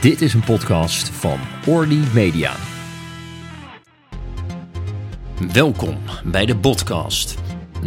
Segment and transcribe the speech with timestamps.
[0.00, 2.52] Dit is een podcast van Orly Media.
[5.52, 7.38] Welkom bij de podcast,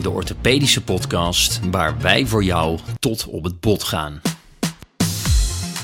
[0.01, 4.21] de orthopedische podcast waar wij voor jou tot op het bot gaan.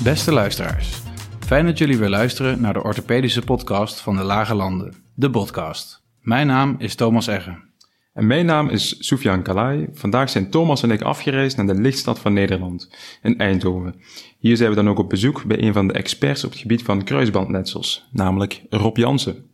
[0.02, 1.00] Beste luisteraars,
[1.46, 6.02] fijn dat jullie weer luisteren naar de orthopedische podcast van de Lage Landen, de podcast.
[6.20, 7.69] Mijn naam is Thomas Egge.
[8.12, 9.88] En mijn naam is Soufiane Kalai.
[9.92, 12.90] Vandaag zijn Thomas en ik afgereisd naar de lichtstad van Nederland,
[13.22, 13.94] in Eindhoven.
[14.38, 16.82] Hier zijn we dan ook op bezoek bij een van de experts op het gebied
[16.82, 19.44] van kruisbandletsels, namelijk Rob Jansen.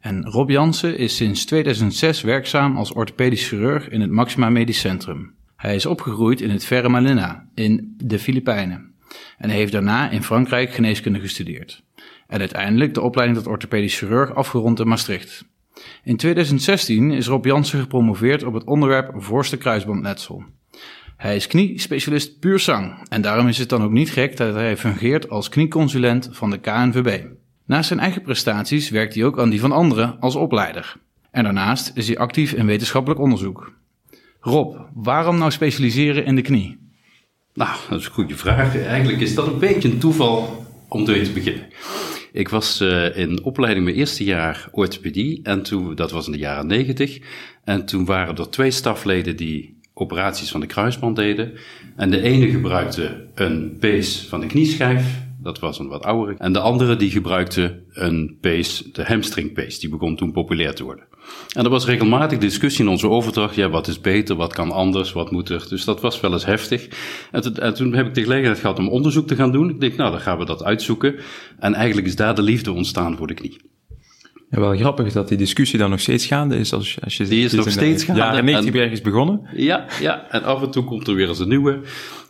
[0.00, 5.34] En Rob Jansen is sinds 2006 werkzaam als orthopedisch chirurg in het Maxima Medisch Centrum.
[5.56, 8.94] Hij is opgegroeid in het Verre Manila in de Filipijnen
[9.38, 11.82] en heeft daarna in Frankrijk geneeskunde gestudeerd.
[12.26, 15.44] En uiteindelijk de opleiding tot orthopedisch chirurg afgerond in Maastricht.
[16.02, 20.44] In 2016 is Rob Jansen gepromoveerd op het onderwerp voorste kruisbandletsel.
[21.16, 24.76] Hij is kniespecialist puur zang en daarom is het dan ook niet gek dat hij
[24.76, 27.24] fungeert als knieconsulent van de KNVB.
[27.66, 30.96] Naast zijn eigen prestaties werkt hij ook aan die van anderen als opleider.
[31.30, 33.72] En daarnaast is hij actief in wetenschappelijk onderzoek.
[34.40, 36.78] Rob, waarom nou specialiseren in de knie?
[37.54, 38.76] Nou, dat is een goede vraag.
[38.78, 41.66] Eigenlijk is dat een beetje een toeval om mee te beginnen.
[42.34, 46.38] Ik was uh, in opleiding mijn eerste jaar orthopedie en toen, dat was in de
[46.38, 47.18] jaren negentig.
[47.64, 51.52] En toen waren er twee stafleden die operaties van de kruisband deden.
[51.96, 55.06] En de ene gebruikte een pees van de knieschijf,
[55.44, 56.38] dat was een wat oudere.
[56.38, 60.84] En de andere die gebruikte een pees, de hamstring pees, die begon toen populair te
[60.84, 61.04] worden.
[61.54, 63.54] En er was regelmatig discussie in onze overdracht.
[63.54, 65.66] Ja, wat is beter, wat kan anders, wat moet er?
[65.68, 66.88] Dus dat was wel eens heftig.
[67.30, 69.70] En, en toen heb ik de gelegenheid gehad om onderzoek te gaan doen.
[69.70, 71.14] Ik denk, nou, dan gaan we dat uitzoeken.
[71.58, 73.56] En eigenlijk is daar de liefde ontstaan voor de knie.
[74.54, 76.72] Ja, wel grappig dat die discussie dan nog steeds gaande is.
[76.72, 78.22] Als, als je die is nog steeds gaande.
[78.22, 79.40] Ja, 90 ergens begonnen.
[79.56, 81.80] Ja, ja, en af en toe komt er weer eens een nieuwe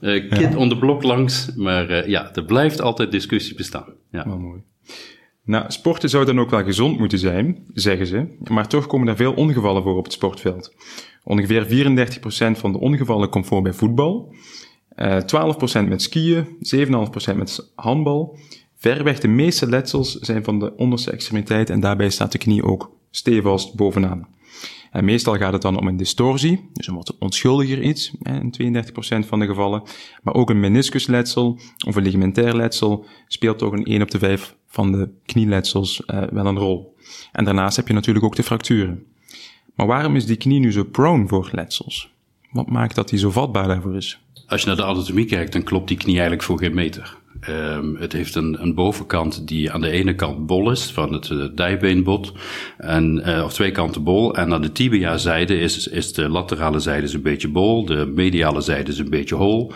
[0.00, 0.56] uh, kid ja.
[0.56, 1.54] on the blok langs.
[1.56, 3.86] Maar uh, ja, er blijft altijd discussie bestaan.
[4.10, 4.24] Ja.
[4.26, 4.60] Wel mooi.
[5.44, 9.16] Nou, sporten zou dan ook wel gezond moeten zijn, zeggen ze, maar toch komen er
[9.16, 10.74] veel ongevallen voor op het sportveld.
[11.24, 14.34] Ongeveer 34% van de ongevallen komt voor bij voetbal,
[14.96, 15.16] uh,
[15.84, 16.46] 12% met skiën,
[17.32, 18.38] 7,5% met handbal.
[18.84, 22.90] Verreweg de meeste letsels zijn van de onderste extremiteit en daarbij staat de knie ook
[23.10, 24.28] stevast bovenaan.
[24.90, 28.82] En meestal gaat het dan om een distorsie, dus een wat onschuldiger iets, in
[29.24, 29.82] 32% van de gevallen.
[30.22, 34.56] Maar ook een meniscusletsel of een ligamentair letsel speelt toch een 1 op de 5
[34.66, 36.96] van de knieletsels uh, wel een rol.
[37.32, 39.04] En daarnaast heb je natuurlijk ook de fracturen.
[39.74, 42.12] Maar waarom is die knie nu zo prone voor letsels?
[42.50, 44.20] Wat maakt dat die zo vatbaar daarvoor is?
[44.46, 47.22] Als je naar de anatomie kijkt, dan klopt die knie eigenlijk voor geen meter.
[47.48, 51.28] Um, het heeft een, een, bovenkant die aan de ene kant bol is, van het
[51.28, 52.32] uh, dijbeenbot,
[52.78, 54.34] en, uh, of twee kanten bol.
[54.34, 58.90] En aan de tibia-zijde is, is de laterale zijde een beetje bol, de mediale zijde
[58.90, 59.72] is een beetje hol.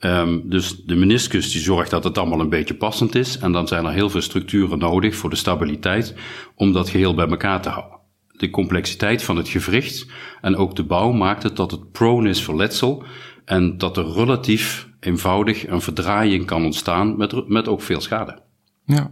[0.00, 3.38] Um, dus de meniscus die zorgt dat het allemaal een beetje passend is.
[3.38, 6.14] En dan zijn er heel veel structuren nodig voor de stabiliteit
[6.54, 7.98] om dat geheel bij elkaar te houden.
[8.36, 10.06] De complexiteit van het gewricht
[10.40, 13.04] en ook de bouw maakt het dat het prone is voor letsel
[13.44, 18.38] en dat er relatief eenvoudig een verdraaiing kan ontstaan met, met ook veel schade.
[18.84, 19.10] Ja.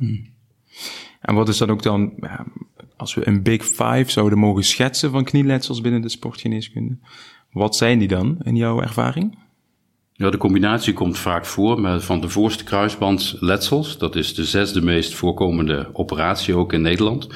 [1.20, 2.14] En wat is dan ook dan,
[2.96, 6.98] als we een big five zouden mogen schetsen van knieletsels binnen de sportgeneeskunde,
[7.52, 9.38] wat zijn die dan in jouw ervaring?
[10.12, 13.98] Ja, de combinatie komt vaak voor met van de voorste kruisband letsels.
[13.98, 17.28] Dat is de zesde meest voorkomende operatie ook in Nederland.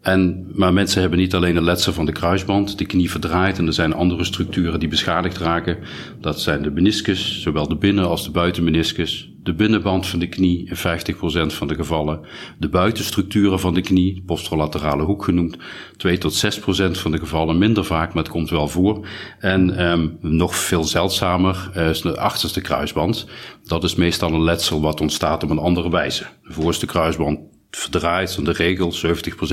[0.00, 3.66] En, maar mensen hebben niet alleen een letsel van de kruisband, de knie verdraait en
[3.66, 5.78] er zijn andere structuren die beschadigd raken.
[6.20, 10.66] Dat zijn de meniscus, zowel de binnen- als de buitenmeniscus, de binnenband van de knie
[10.68, 12.20] in 50% van de gevallen,
[12.58, 15.56] de buitenstructuren van de knie, posterolaterale hoek genoemd,
[15.96, 19.06] 2 tot 6% van de gevallen, minder vaak, maar het komt wel voor.
[19.38, 23.26] En um, nog veel zeldzamer uh, is de achterste kruisband.
[23.64, 26.26] Dat is meestal een letsel wat ontstaat op een andere wijze.
[26.42, 27.38] De voorste kruisband
[27.70, 28.98] verdraait in de regel 70%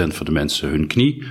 [0.07, 1.23] van de mensen hun knie.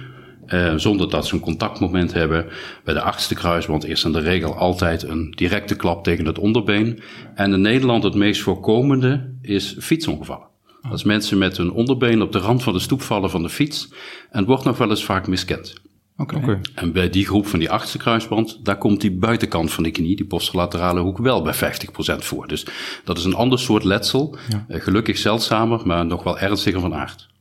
[0.49, 2.47] Uh, zonder dat ze een contactmoment hebben.
[2.85, 7.01] Bij de achtste kruisband is in de regel altijd een directe klap tegen het onderbeen.
[7.35, 10.47] En in Nederland het meest voorkomende is fietsongevallen.
[10.91, 13.93] Als mensen met hun onderbeen op de rand van de stoep vallen van de fiets.
[14.31, 15.75] En wordt nog wel eens vaak miskend.
[16.17, 16.37] Oké.
[16.37, 16.61] Okay.
[16.75, 20.17] En bij die groep van die achtste kruisband, daar komt die buitenkant van de knie,
[20.17, 21.59] die posterolaterale hoek, wel bij 50%
[22.19, 22.49] voor.
[22.49, 22.67] Dus
[23.05, 24.37] dat is een ander soort letsel.
[24.49, 24.65] Ja.
[24.69, 27.33] Uh, gelukkig zeldzamer, maar nog wel ernstiger van aard.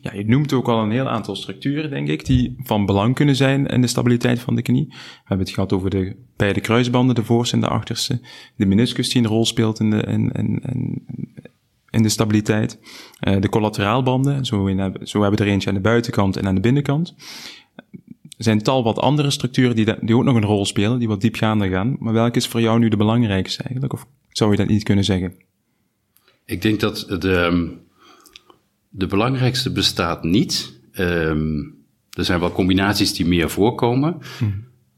[0.00, 3.36] Ja, je noemt ook al een heel aantal structuren, denk ik, die van belang kunnen
[3.36, 4.86] zijn in de stabiliteit van de knie.
[4.88, 8.20] We hebben het gehad over de beide kruisbanden, de voorste en de achterste.
[8.56, 11.04] De meniscus die een rol speelt in de, in, in, in,
[11.90, 12.78] in de stabiliteit.
[13.28, 16.54] Uh, de collateraalbanden, zo, in, zo hebben we er eentje aan de buitenkant en aan
[16.54, 17.14] de binnenkant.
[18.36, 21.20] Er zijn tal wat andere structuren die, die ook nog een rol spelen, die wat
[21.20, 21.96] diepgaander gaan.
[21.98, 23.92] Maar welke is voor jou nu de belangrijkste eigenlijk?
[23.92, 25.34] Of zou je dat niet kunnen zeggen?
[26.44, 27.66] Ik denk dat de, ehm,
[28.88, 30.80] de belangrijkste bestaat niet.
[30.92, 31.58] Ehm,
[32.10, 34.18] er zijn wel combinaties die meer voorkomen.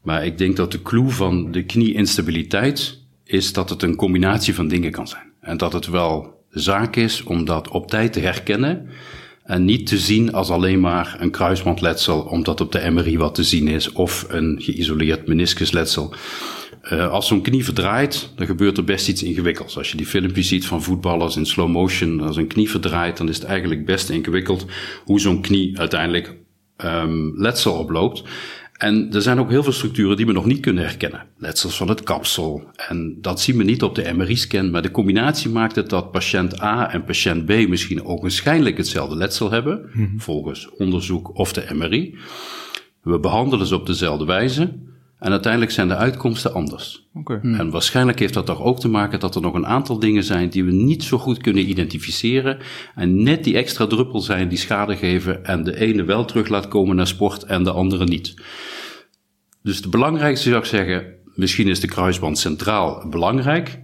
[0.01, 4.67] Maar ik denk dat de clue van de knie-instabiliteit is dat het een combinatie van
[4.67, 5.31] dingen kan zijn.
[5.39, 8.89] En dat het wel zaak is om dat op tijd te herkennen.
[9.43, 13.43] En niet te zien als alleen maar een kruisbandletsel, omdat op de MRI wat te
[13.43, 16.13] zien is, of een geïsoleerd meniscusletsel.
[16.91, 19.77] Uh, als zo'n knie verdraait, dan gebeurt er best iets ingewikkelds.
[19.77, 23.29] Als je die filmpjes ziet van voetballers in slow motion, als een knie verdraait, dan
[23.29, 24.65] is het eigenlijk best ingewikkeld
[25.05, 26.35] hoe zo'n knie uiteindelijk
[26.77, 28.23] um, letsel oploopt.
[28.83, 31.25] En er zijn ook heel veel structuren die we nog niet kunnen herkennen.
[31.37, 32.63] Letsels van het kapsel.
[32.75, 34.71] En dat zien we niet op de MRI-scan.
[34.71, 39.15] Maar de combinatie maakt het dat patiënt A en patiënt B misschien ook waarschijnlijk hetzelfde
[39.15, 39.89] letsel hebben.
[39.93, 40.19] Mm-hmm.
[40.19, 42.17] Volgens onderzoek of de MRI.
[43.01, 44.73] We behandelen ze op dezelfde wijze.
[45.19, 47.07] En uiteindelijk zijn de uitkomsten anders.
[47.13, 47.39] Okay.
[47.41, 47.55] Hmm.
[47.55, 50.49] En waarschijnlijk heeft dat toch ook te maken dat er nog een aantal dingen zijn
[50.49, 52.57] die we niet zo goed kunnen identificeren.
[52.95, 56.67] En net die extra druppel zijn die schade geven en de ene wel terug laat
[56.67, 58.33] komen naar sport en de andere niet.
[59.63, 61.05] Dus de belangrijkste zou ik zeggen,
[61.35, 63.79] misschien is de kruisband centraal belangrijk,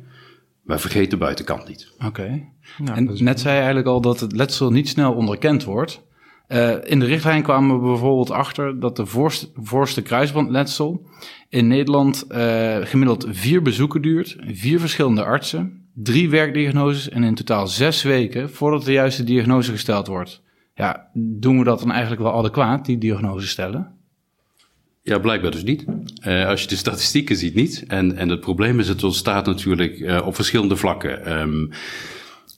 [0.64, 1.94] maar vergeet de buitenkant niet.
[2.06, 2.48] Oké.
[2.78, 6.08] Nou, en net zei je eigenlijk al dat het letsel niet snel onderkend wordt.
[6.48, 11.08] Uh, in de richtlijn kwamen we bijvoorbeeld achter dat de voorste, voorste kruisbandletsel
[11.50, 17.68] in Nederland uh, gemiddeld vier bezoeken duurt, vier verschillende artsen, drie werkdiagnoses en in totaal
[17.68, 20.42] zes weken voordat de juiste diagnose gesteld wordt.
[20.74, 23.99] Ja, doen we dat dan eigenlijk wel adequaat, die diagnose stellen?
[25.10, 25.86] Ja, blijkbaar dus niet.
[26.28, 27.84] Uh, als je de statistieken ziet, niet.
[27.88, 31.40] En, en het probleem is, het ontstaat natuurlijk uh, op verschillende vlakken.
[31.40, 31.70] Um,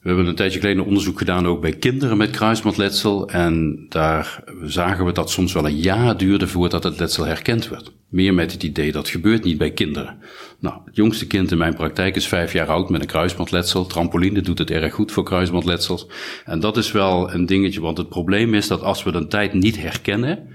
[0.01, 3.29] we hebben een tijdje geleden onderzoek gedaan ook bij kinderen met kruisbandletsel.
[3.29, 7.91] En daar zagen we dat soms wel een jaar duurde voordat het letsel herkend werd.
[8.09, 10.17] Meer met het idee dat gebeurt niet bij kinderen.
[10.59, 13.85] Nou, het jongste kind in mijn praktijk is vijf jaar oud met een kruisbandletsel.
[13.85, 16.07] Trampoline doet het erg goed voor kruisbandletsels.
[16.45, 19.53] En dat is wel een dingetje, want het probleem is dat als we een tijd
[19.53, 20.47] niet herkennen,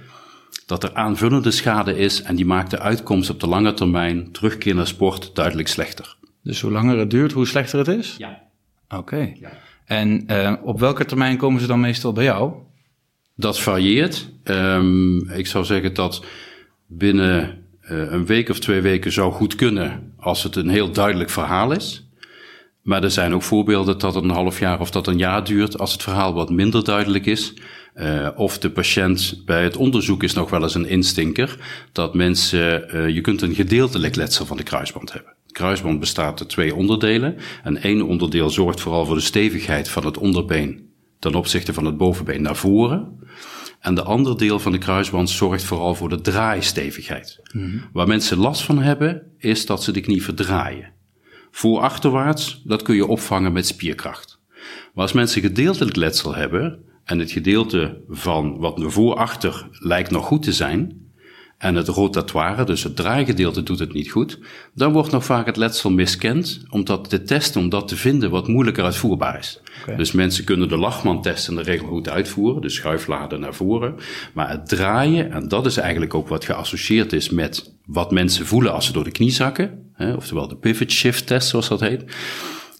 [0.66, 4.74] dat er aanvullende schade is en die maakt de uitkomst op de lange termijn terugkeer
[4.74, 6.16] naar sport duidelijk slechter.
[6.42, 8.14] Dus hoe langer het duurt, hoe slechter het is?
[8.18, 8.42] Ja.
[8.88, 9.32] Oké.
[9.40, 9.50] Ja.
[9.84, 12.52] En uh, op welke termijn komen ze dan meestal bij jou?
[13.34, 14.28] Dat varieert.
[14.44, 16.24] Um, ik zou zeggen dat
[16.86, 21.30] binnen uh, een week of twee weken zou goed kunnen als het een heel duidelijk
[21.30, 22.08] verhaal is.
[22.82, 25.78] Maar er zijn ook voorbeelden dat het een half jaar of dat een jaar duurt
[25.78, 27.54] als het verhaal wat minder duidelijk is.
[27.96, 31.58] Uh, of de patiënt bij het onderzoek is nog wel eens een instinker
[31.92, 36.48] dat mensen, uh, je kunt een gedeeltelijk letsel van de kruisband hebben kruisband bestaat uit
[36.48, 37.36] twee onderdelen.
[37.62, 41.96] En één onderdeel zorgt vooral voor de stevigheid van het onderbeen ten opzichte van het
[41.96, 43.20] bovenbeen naar voren.
[43.80, 47.40] En de andere deel van de kruisband zorgt vooral voor de draaistevigheid.
[47.52, 50.92] Mm Waar mensen last van hebben, is dat ze de knie verdraaien.
[51.50, 54.40] Voorachterwaarts, dat kun je opvangen met spierkracht.
[54.94, 60.42] Maar als mensen gedeeltelijk letsel hebben, en het gedeelte van wat voor-achter lijkt nog goed
[60.42, 61.04] te zijn,
[61.58, 64.38] en het rotatoire, dus het draaigedeelte, doet het niet goed,
[64.74, 68.48] dan wordt nog vaak het letsel miskend, omdat de test om dat te vinden wat
[68.48, 69.60] moeilijker uitvoerbaar is.
[69.96, 73.94] Dus mensen kunnen de Lachman-test in de regel goed uitvoeren, de schuifladen naar voren,
[74.34, 78.72] maar het draaien, en dat is eigenlijk ook wat geassocieerd is met wat mensen voelen
[78.72, 82.04] als ze door de knie zakken, hè, oftewel de pivot shift test zoals dat heet,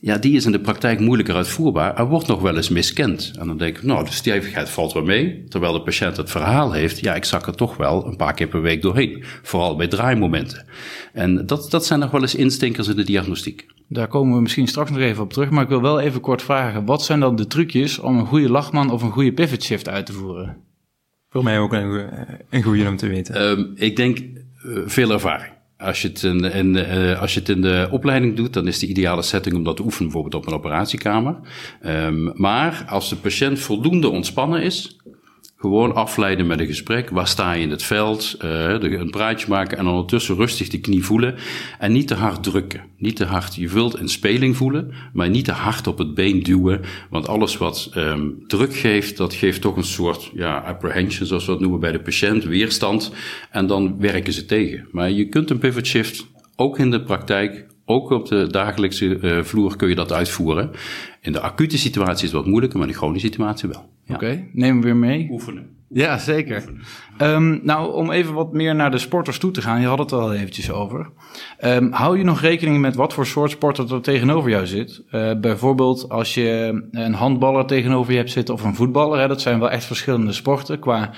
[0.07, 3.33] ja, die is in de praktijk moeilijker uitvoerbaar en wordt nog wel eens miskend.
[3.39, 5.45] En dan denk ik, nou, de stevigheid valt wel mee.
[5.49, 8.47] Terwijl de patiënt het verhaal heeft, ja, ik zak er toch wel een paar keer
[8.47, 9.25] per week doorheen.
[9.43, 10.67] Vooral bij draaimomenten.
[11.13, 13.67] En dat, dat zijn nog wel eens instinkers in de diagnostiek.
[13.89, 16.43] Daar komen we misschien straks nog even op terug, maar ik wil wel even kort
[16.43, 16.85] vragen.
[16.85, 20.07] Wat zijn dan de trucjes om een goede lachman of een goede pivot shift uit
[20.07, 20.57] te voeren?
[21.29, 22.09] Voor mij ook een,
[22.51, 23.43] een goede om te weten.
[23.43, 25.56] Um, ik denk uh, veel ervaring.
[25.79, 28.79] Als je, het in, in, uh, als je het in de opleiding doet, dan is
[28.79, 31.37] de ideale setting om dat te oefenen, bijvoorbeeld op een operatiekamer.
[31.87, 34.97] Um, maar als de patiënt voldoende ontspannen is,
[35.57, 37.11] gewoon afleiden met een gesprek.
[37.11, 38.37] Waar sta je in het veld?
[38.45, 41.35] Uh, een praatje maken en ondertussen rustig de knie voelen.
[41.79, 42.81] En niet te hard drukken.
[42.99, 43.55] Niet te hard.
[43.55, 46.81] Je wilt een speling voelen, maar niet te hard op het been duwen.
[47.11, 51.53] Want alles wat um, druk geeft, dat geeft toch een soort ja, apprehension, zoals we
[51.53, 53.13] dat noemen bij de patiënt, weerstand.
[53.51, 54.89] En dan werken ze tegen.
[54.91, 59.43] Maar je kunt een pivot shift ook in de praktijk ook op de dagelijkse uh,
[59.43, 60.71] vloer kun je dat uitvoeren.
[61.27, 63.91] In de acute situatie is het wat moeilijker, maar in de chronische situatie wel.
[64.05, 64.15] Ja.
[64.15, 65.29] Oké, okay, nemen we weer mee.
[65.31, 65.75] Oefenen.
[65.89, 66.65] Ja, zeker.
[67.19, 70.13] Um, nou, om even wat meer naar de sporters toe te gaan, je had het
[70.13, 71.11] al eventjes over.
[71.65, 75.03] Um, hou je nog rekening met wat voor soort sporter er tegenover jou zit?
[75.11, 79.21] Uh, bijvoorbeeld als je een handballer tegenover je hebt zitten of een voetballer.
[79.21, 81.11] Hè, dat zijn wel echt verschillende sporten qua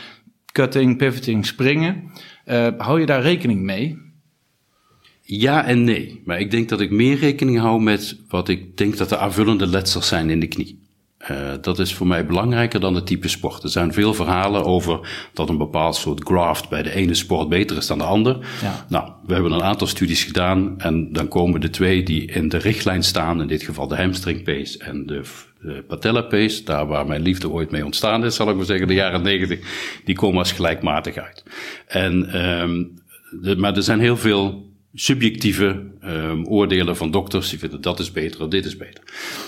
[0.53, 2.11] cutting, pivoting, springen.
[2.47, 4.07] Uh, hou je daar rekening mee?
[5.31, 6.21] Ja en nee.
[6.25, 9.67] Maar ik denk dat ik meer rekening hou met wat ik denk dat de aanvullende
[9.67, 10.87] letsels zijn in de knie.
[11.31, 13.63] Uh, dat is voor mij belangrijker dan het type sport.
[13.63, 17.77] Er zijn veel verhalen over dat een bepaald soort graft bij de ene sport beter
[17.77, 18.39] is dan de ander.
[18.63, 18.87] Ja.
[18.89, 22.59] Nou, we hebben een aantal studies gedaan en dan komen de twee die in de
[22.59, 25.23] richtlijn staan, in dit geval de hamstring pace en de,
[25.61, 28.89] de patella pace, daar waar mijn liefde ooit mee ontstaan is, zal ik maar zeggen,
[28.89, 29.61] de jaren negentig,
[30.05, 31.45] die komen als gelijkmatig uit.
[31.87, 32.95] En, um,
[33.31, 34.68] de, maar er zijn heel veel
[35.01, 37.51] subjectieve um, oordelen van dokters.
[37.51, 39.03] Die vinden dat is beter of dit is beter.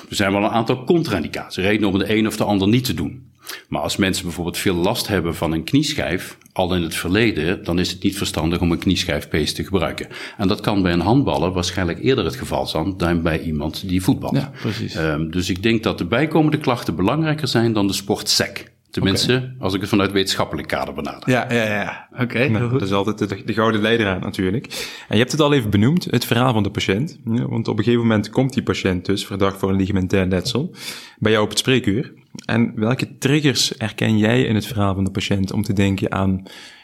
[0.09, 2.95] Er zijn wel een aantal contra-indicaties, redenen om de een of de ander niet te
[2.95, 3.29] doen.
[3.69, 7.79] Maar als mensen bijvoorbeeld veel last hebben van een knieschijf, al in het verleden, dan
[7.79, 10.09] is het niet verstandig om een knieschijfpees te gebruiken.
[10.37, 14.03] En dat kan bij een handballer waarschijnlijk eerder het geval zijn dan bij iemand die
[14.03, 14.37] voetbalt.
[14.37, 14.95] Ja, precies.
[14.95, 18.71] Um, dus ik denk dat de bijkomende klachten belangrijker zijn dan de sport SEC.
[18.91, 21.31] Tenminste, als ik het vanuit wetenschappelijk kader benader.
[21.31, 22.09] Ja, ja, ja.
[22.23, 22.49] Oké.
[22.49, 24.67] Nou, dat is altijd de, de gouden leidraad natuurlijk.
[25.09, 27.19] En je hebt het al even benoemd, het verhaal van de patiënt.
[27.25, 30.75] Ja, want op een gegeven moment komt die patiënt dus verdacht voor een ligamentair letsel
[31.19, 32.13] bij jou op het spreekuur.
[32.45, 36.43] En welke triggers herken jij in het verhaal van de patiënt om te denken aan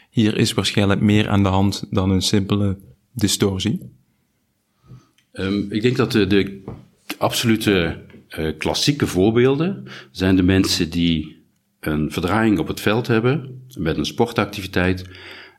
[0.09, 2.77] hier is waarschijnlijk meer aan de hand dan een simpele
[3.11, 3.91] distorsie?
[5.33, 6.63] Um, ik denk dat de, de
[7.17, 8.05] absolute
[8.39, 11.36] uh, klassieke voorbeelden zijn de mensen die
[11.79, 15.09] een verdraaiing op het veld hebben met een sportactiviteit,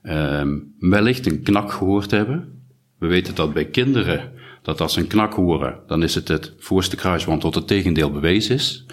[0.03, 2.63] um, wellicht een knak gehoord hebben.
[2.99, 4.33] We weten dat bij kinderen,
[4.63, 8.11] dat als ze een knak horen, dan is het het voorste kruisband tot het tegendeel
[8.11, 8.87] bewezen is.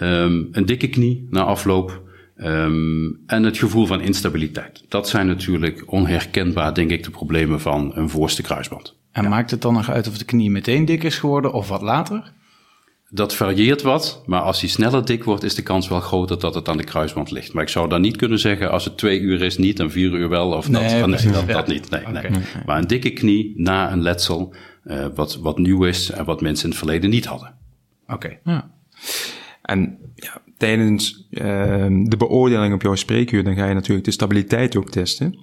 [0.00, 2.02] Um, een dikke knie na afloop
[2.36, 4.84] um, en het gevoel van instabiliteit.
[4.88, 8.96] Dat zijn natuurlijk onherkenbaar, denk ik, de problemen van een voorste kruisband.
[9.12, 11.82] En maakt het dan nog uit of de knie meteen dik is geworden of wat
[11.82, 12.32] later?
[13.14, 16.54] Dat varieert wat, maar als hij sneller dik wordt, is de kans wel groter dat
[16.54, 17.52] het aan de kruisband ligt.
[17.52, 20.12] Maar ik zou dan niet kunnen zeggen, als het twee uur is niet en vier
[20.12, 21.90] uur wel, of dat, dan is dat, dat niet.
[21.90, 22.30] Nee, nee.
[22.66, 24.54] Maar een dikke knie na een letsel,
[24.84, 27.54] uh, wat, wat nieuw is en wat mensen in het verleden niet hadden.
[28.06, 28.38] Oké.
[28.44, 28.70] Ja.
[29.62, 31.42] En ja, tijdens uh,
[32.02, 35.38] de beoordeling op jouw spreekuur, dan ga je natuurlijk de stabiliteit ook testen.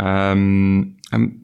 [0.00, 1.38] Um, en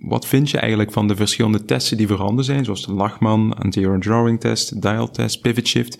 [0.00, 4.00] wat vind je eigenlijk van de verschillende testen die voorhanden zijn, zoals de Lachman, anterior
[4.00, 5.98] drawing test, dial test, pivot shift?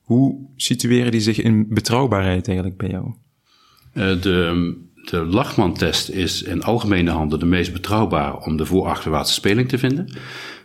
[0.00, 3.06] Hoe situeren die zich in betrouwbaarheid eigenlijk bij jou?
[3.94, 4.76] Uh, de,
[5.10, 10.12] de Lachman-test is in algemene handen de meest betrouwbare om de voor-achterwaartse speling te vinden.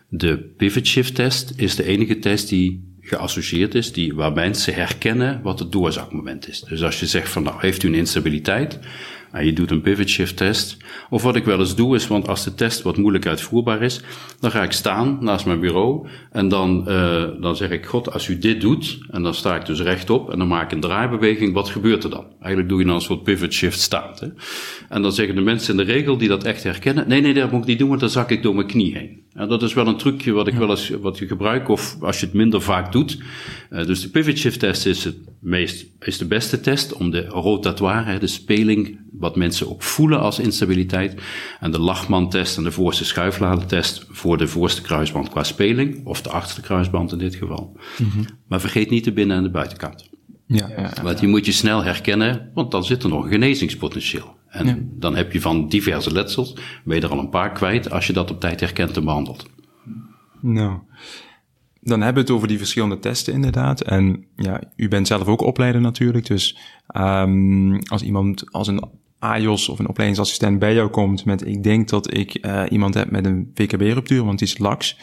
[0.10, 5.42] De pivot shift test is de enige test die geassocieerd is, die, waar mensen herkennen
[5.42, 6.62] wat het doorzakmoment is.
[6.62, 8.80] Dus als je zegt van nou, heeft u een instabiliteit,
[9.38, 10.78] en je doet een pivot shift test.
[11.10, 14.02] Of wat ik wel eens doe is, want als de test wat moeilijk uitvoerbaar is,
[14.40, 18.28] dan ga ik staan naast mijn bureau en dan, uh, dan zeg ik, god, als
[18.28, 21.54] u dit doet, en dan sta ik dus rechtop en dan maak ik een draaibeweging,
[21.54, 22.26] wat gebeurt er dan?
[22.40, 24.20] Eigenlijk doe je dan een soort pivot shift staand.
[24.20, 24.28] Hè?
[24.90, 27.52] En dan zeggen de mensen in de regel die dat echt herkennen, nee, nee, dat
[27.52, 29.26] moet ik niet doen, want dan zak ik door mijn knie heen.
[29.34, 32.20] En dat is wel een trucje wat ik wel eens wat je gebruikt, of als
[32.20, 33.18] je het minder vaak doet.
[33.70, 37.26] Uh, dus de pivot shift test is het meest, is de beste test om de
[37.26, 41.22] rotatoire, de speling, wat mensen ook voelen als instabiliteit.
[41.60, 46.30] En de Lachman-test en de voorste schuifladentest voor de voorste kruisband qua speling, of de
[46.30, 47.78] achterste kruisband in dit geval.
[47.98, 48.26] Mm -hmm.
[48.48, 50.10] Maar vergeet niet de binnen- en de buitenkant.
[50.46, 53.32] Ja, ja, ja, want die moet je snel herkennen, want dan zit er nog een
[53.32, 54.36] genezingspotentieel.
[54.48, 54.78] En ja.
[54.80, 58.14] dan heb je van diverse letsels, ben je er al een paar kwijt als je
[58.14, 59.46] dat op tijd herkent en behandelt.
[60.42, 60.80] Nou,
[61.88, 63.82] dan hebben we het over die verschillende testen inderdaad.
[63.82, 66.26] En ja, u bent zelf ook opleider natuurlijk.
[66.26, 66.58] Dus
[66.98, 68.84] um, als iemand, als een
[69.20, 73.12] AJOS of een opleidingsassistent bij jou komt met ik denk dat ik uh, iemand heb
[73.12, 74.98] met een VKB-ruptuur, want die is laks.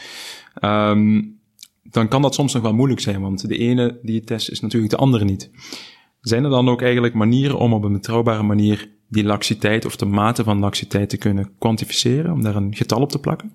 [0.61, 1.39] Um,
[1.83, 4.59] dan kan dat soms nog wel moeilijk zijn, want de ene die het test is
[4.59, 5.49] natuurlijk de andere niet.
[6.21, 10.05] Zijn er dan ook eigenlijk manieren om op een betrouwbare manier die laxiteit of de
[10.05, 13.51] mate van laxiteit te kunnen kwantificeren, om daar een getal op te plakken?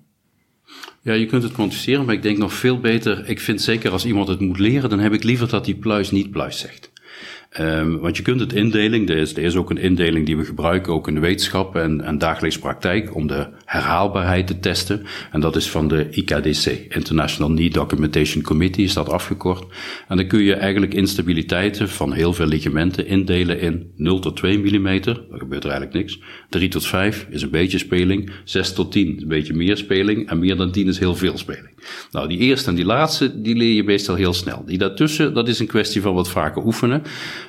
[1.01, 3.29] Ja, je kunt het kwantificeren, maar ik denk nog veel beter.
[3.29, 6.11] Ik vind zeker als iemand het moet leren, dan heb ik liever dat die pluis
[6.11, 6.90] niet pluis zegt.
[7.59, 10.45] Um, want je kunt het indeling, er is, er is ook een indeling die we
[10.45, 15.05] gebruiken, ook in de wetenschap en, en dagelijks praktijk, om de herhaalbaarheid te testen.
[15.31, 19.65] En dat is van de IKDC, International Knee Documentation Committee, is dat afgekort.
[20.07, 24.57] En dan kun je eigenlijk instabiliteiten van heel veel ligamenten indelen in 0 tot 2
[24.57, 26.19] mm, dan gebeurt er eigenlijk niks.
[26.49, 30.29] 3 tot 5 is een beetje speling, 6 tot 10 is een beetje meer speling
[30.29, 31.69] en meer dan 10 is heel veel speling.
[32.11, 34.63] Nou, die eerste en die laatste, die leer je meestal heel snel.
[34.65, 37.03] Die daartussen, dat is een kwestie van wat vaker oefenen.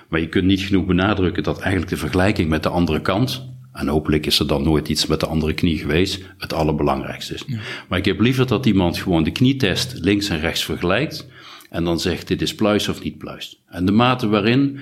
[0.08, 3.88] Maar je kunt niet genoeg benadrukken dat eigenlijk de vergelijking met de andere kant, en
[3.88, 7.44] hopelijk is er dan nooit iets met de andere knie geweest, het allerbelangrijkste is.
[7.88, 11.26] Maar ik heb liever dat iemand gewoon de knietest links en rechts vergelijkt
[11.70, 13.62] en dan zegt dit is pluis of niet pluis.
[13.66, 14.78] En de mate waarin,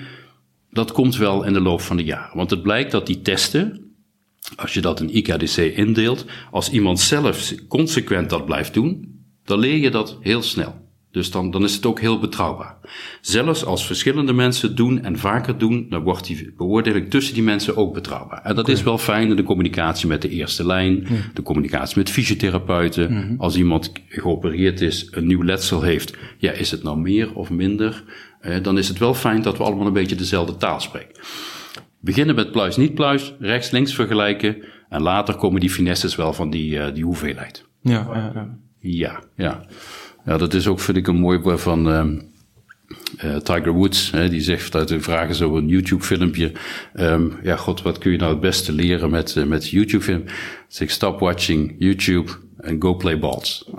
[0.69, 2.37] dat komt wel in de loop van de jaren.
[2.37, 3.93] Want het blijkt dat die testen,
[4.55, 9.77] als je dat in IKDC indeelt, als iemand zelf consequent dat blijft doen, dan leer
[9.77, 10.89] je dat heel snel.
[11.11, 12.75] Dus dan, dan is het ook heel betrouwbaar.
[13.21, 17.77] Zelfs als verschillende mensen doen en vaker doen, dan wordt die beoordeling tussen die mensen
[17.77, 18.41] ook betrouwbaar.
[18.43, 22.09] En dat is wel fijn in de communicatie met de eerste lijn, de communicatie met
[22.09, 23.13] fysiotherapeuten.
[23.13, 23.33] Mhm.
[23.37, 28.03] Als iemand geopereerd is, een nieuw letsel heeft, ja, is het nou meer of minder?
[28.41, 31.21] Eh, dan is het wel fijn dat we allemaal een beetje dezelfde taal spreken.
[31.99, 34.57] Beginnen met pluis, niet pluis, rechts, links vergelijken.
[34.89, 37.65] En later komen die finesses wel van die, eh, die hoeveelheid.
[37.81, 39.19] Ja, ja, ja.
[39.35, 39.65] Ja,
[40.25, 40.31] ja.
[40.31, 42.19] Ja, dat is ook, vind ik, een mooi van ehm,
[43.17, 44.11] eh, Tiger Woods.
[44.11, 46.51] Hè, die zegt uit een vragen zo een YouTube-filmpje.
[46.93, 50.23] ehm, ja, god, wat kun je nou het beste leren met, eh, met YouTube-film?
[50.67, 52.31] Zeg, stop watching YouTube
[52.63, 53.65] and go play balls.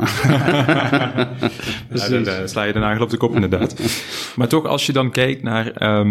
[1.95, 3.81] Ja, dan eh, sla je de nagel op de kop inderdaad.
[4.37, 6.05] maar toch, als je dan kijkt naar, eh,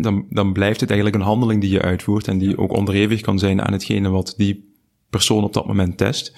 [0.00, 3.38] dan, dan blijft het eigenlijk een handeling die je uitvoert en die ook onderhevig kan
[3.38, 4.74] zijn aan hetgene wat die
[5.10, 6.34] persoon op dat moment test.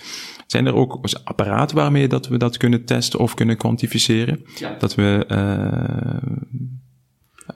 [0.52, 4.44] Zijn er ook apparaten waarmee dat we dat kunnen testen of kunnen kwantificeren?
[4.58, 4.76] Ja.
[4.78, 6.28] Dat we, eh,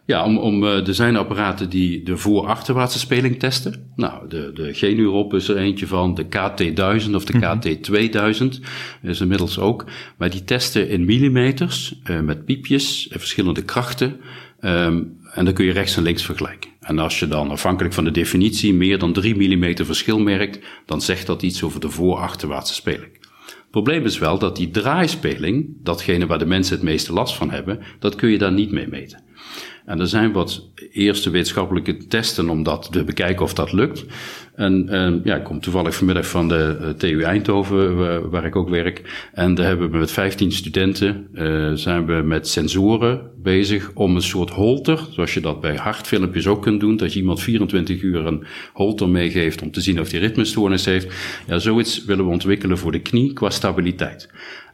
[0.05, 3.93] Ja, om, om, eh, er zijn apparaten die de voor-achterwaartse speling testen.
[3.97, 8.61] Nou, de, de Genurop is er eentje van, de KT1000 of de KT2000
[9.03, 9.85] is inmiddels ook.
[10.19, 14.21] Maar die testen in millimeters, eh, met piepjes, en verschillende krachten.
[14.61, 16.71] ehm, en dan kun je rechts en links vergelijken.
[16.87, 21.01] En als je dan afhankelijk van de definitie meer dan 3 mm verschil merkt, dan
[21.01, 23.13] zegt dat iets over de voor-achterwaartse speling.
[23.47, 27.51] Het probleem is wel dat die draaispeling, datgene waar de mensen het meeste last van
[27.51, 29.25] hebben, dat kun je daar niet mee meten.
[29.87, 34.05] En er zijn wat eerste wetenschappelijke testen om dat te bekijken of dat lukt.
[34.55, 38.57] En eh, ja, ik kom toevallig vanmiddag van de eh, TU Eindhoven, waar, waar ik
[38.57, 39.29] ook werk.
[39.33, 44.23] En daar hebben we met 15 studenten, eh, zijn we met sensoren bezig om een
[44.23, 48.27] soort holter, zoals je dat bij hartfilmpjes ook kunt doen, dat je iemand 24 uur
[48.27, 51.15] een holter meegeeft om te zien of die ritmestoornis heeft.
[51.47, 54.29] Ja, zoiets willen we ontwikkelen voor de knie qua stabiliteit.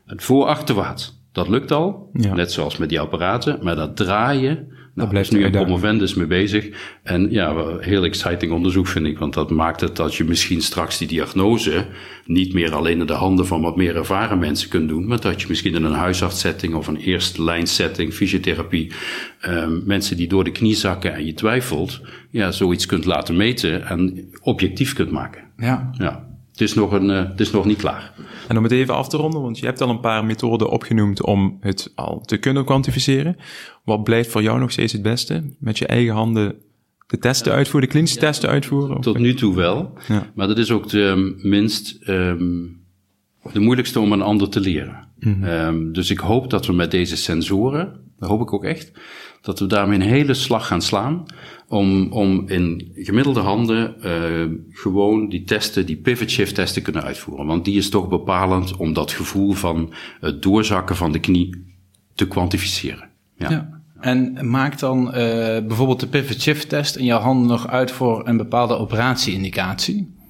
[0.06, 2.34] Het voor-achterwaarts, dat lukt al, Ja.
[2.34, 6.14] net zoals met die apparaten, maar dat draaien, nou, blijft daar is nu een promovendus
[6.14, 6.68] mee bezig.
[7.02, 10.98] En ja, heel exciting onderzoek vind ik, want dat maakt het dat je misschien straks
[10.98, 11.86] die diagnose
[12.26, 15.40] niet meer alleen in de handen van wat meer ervaren mensen kunt doen, maar dat
[15.40, 18.92] je misschien in een huisartssetting of een eerste lijnsetting, fysiotherapie,
[19.40, 22.00] ehm, mensen die door de knie zakken en je twijfelt,
[22.30, 25.42] ja, zoiets kunt laten meten en objectief kunt maken.
[25.56, 25.90] Ja.
[25.98, 28.12] Ja, het is nog, een, eh, het is nog niet klaar.
[28.48, 31.22] En om het even af te ronden, want je hebt al een paar methoden opgenoemd
[31.24, 33.36] om het al te kunnen kwantificeren.
[33.84, 35.42] Wat blijft voor jou nog steeds het beste?
[35.58, 36.54] Met je eigen handen
[37.06, 38.96] de testen uitvoeren, de klinische testen uitvoeren?
[38.96, 39.92] Of- Tot nu toe wel.
[40.08, 40.30] Ja.
[40.34, 42.48] Maar dat is ook de ehm, minst, ehm,
[43.52, 45.08] de moeilijkste om een ander te leren.
[45.42, 48.92] Ehm, dus ik hoop dat we met deze sensoren, dat hoop ik ook echt,
[49.42, 51.24] dat we daarmee een hele slag gaan slaan.
[51.68, 57.46] Om, om in gemiddelde handen eh, gewoon die testen, die pivot shift testen kunnen uitvoeren.
[57.46, 61.64] Want die is toch bepalend om dat gevoel van het doorzakken van de knie
[62.14, 63.08] te kwantificeren.
[63.36, 63.80] Ja.
[64.00, 65.12] En maakt dan eh,
[65.66, 70.20] bijvoorbeeld de pivot shift test in jouw handen nog uit voor een bepaalde operatieindicatie?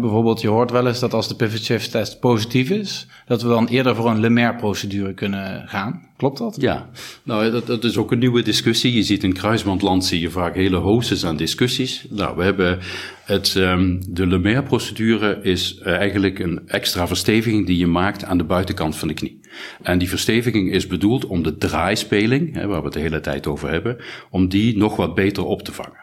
[0.00, 3.48] Bijvoorbeeld, je hoort wel eens dat als de pivot shift test positief is, dat we
[3.48, 6.02] dan eerder voor een Lemaire-procedure kunnen gaan.
[6.22, 6.56] Klopt dat?
[6.60, 6.90] Ja,
[7.22, 8.92] nou dat, dat is ook een nieuwe discussie.
[8.92, 12.06] Je ziet in kruisbandland zie je vaak hele hoostes aan discussies.
[12.10, 12.78] Nou, we hebben
[13.24, 18.44] het, ehm, de Lemaire-procedure is eh, eigenlijk een extra versteviging die je maakt aan de
[18.44, 19.40] buitenkant van de knie.
[19.82, 23.46] En die versteviging is bedoeld om de draaispeling, hè, waar we het de hele tijd
[23.46, 23.96] over hebben,
[24.30, 26.01] om die nog wat beter op te vangen.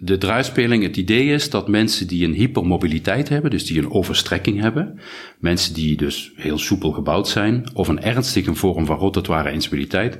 [0.00, 4.60] De draaispeling, het idee is dat mensen die een hypermobiliteit hebben, dus die een overstrekking
[4.60, 5.00] hebben,
[5.38, 10.18] mensen die dus heel soepel gebouwd zijn, of een ernstige vorm van rotatoire instabiliteit,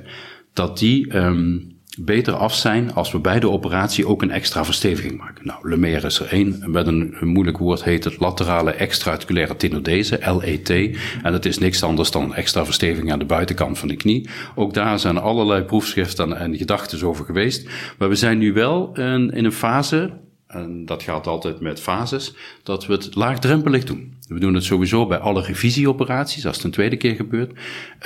[0.53, 5.17] dat die um, beter af zijn als we bij de operatie ook een extra versteviging
[5.17, 5.47] maken.
[5.47, 10.69] Nou, Lemaire is er één, met een, moeilijk woord heet het laterale extra-articulaire tenodese, LET,
[11.23, 14.29] en dat is niks anders dan een extra versteviging aan de buitenkant van de knie.
[14.55, 19.45] Ook daar zijn allerlei proefschriften en gedachten over geweest, maar we zijn nu wel in
[19.45, 20.11] een fase,
[20.49, 22.33] en dat gaat altijd met fases,
[22.63, 24.13] dat we het laagdrempelig doen.
[24.27, 27.51] We doen het sowieso bij alle revisieoperaties, als het een tweede keer gebeurt.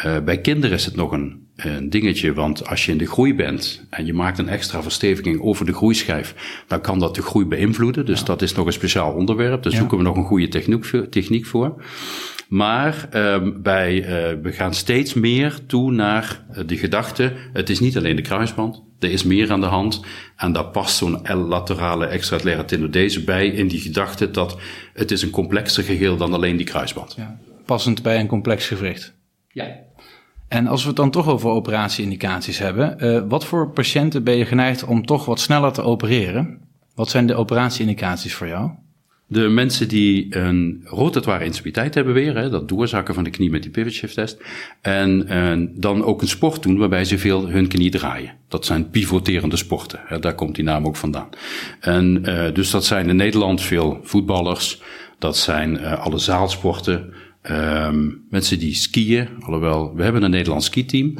[0.05, 3.35] Uh, bij kinderen is het nog een, een, dingetje, want als je in de groei
[3.35, 7.45] bent en je maakt een extra versteviging over de groeischijf, dan kan dat de groei
[7.45, 8.05] beïnvloeden.
[8.05, 8.25] Dus ja.
[8.25, 9.63] dat is nog een speciaal onderwerp.
[9.63, 9.77] Daar ja.
[9.77, 11.83] zoeken we nog een goede techniek, techniek voor.
[12.53, 14.07] Maar uh, bij, uh,
[14.41, 19.11] we gaan steeds meer toe naar de gedachte, het is niet alleen de kruisband, er
[19.11, 20.01] is meer aan de hand.
[20.35, 24.57] En daar past zo'n L-laterale extraarticulaire tenodese bij in die gedachte dat
[24.93, 27.13] het is een complexer geheel dan alleen die kruisband.
[27.17, 29.13] Ja, passend bij een complex gewricht.
[29.47, 29.79] Ja.
[30.47, 34.45] En als we het dan toch over operatieindicaties hebben, uh, wat voor patiënten ben je
[34.45, 36.59] geneigd om toch wat sneller te opereren?
[36.95, 38.71] Wat zijn de operatieindicaties voor jou?
[39.27, 43.61] De mensen die een rotatoire instabiliteit hebben weer, hè, dat doorzakken van de knie met
[43.61, 44.37] die pivot shift test.
[44.81, 48.33] En, en dan ook een sport doen waarbij ze veel hun knie draaien.
[48.47, 49.99] Dat zijn pivoterende sporten.
[50.05, 51.29] Hè, daar komt die naam ook vandaan.
[51.79, 54.81] En uh, dus dat zijn in Nederland veel voetballers.
[55.19, 57.13] Dat zijn uh, alle zaalsporten.
[57.51, 61.13] Um, mensen die skiën, alhoewel we hebben een Nederlands skiteam.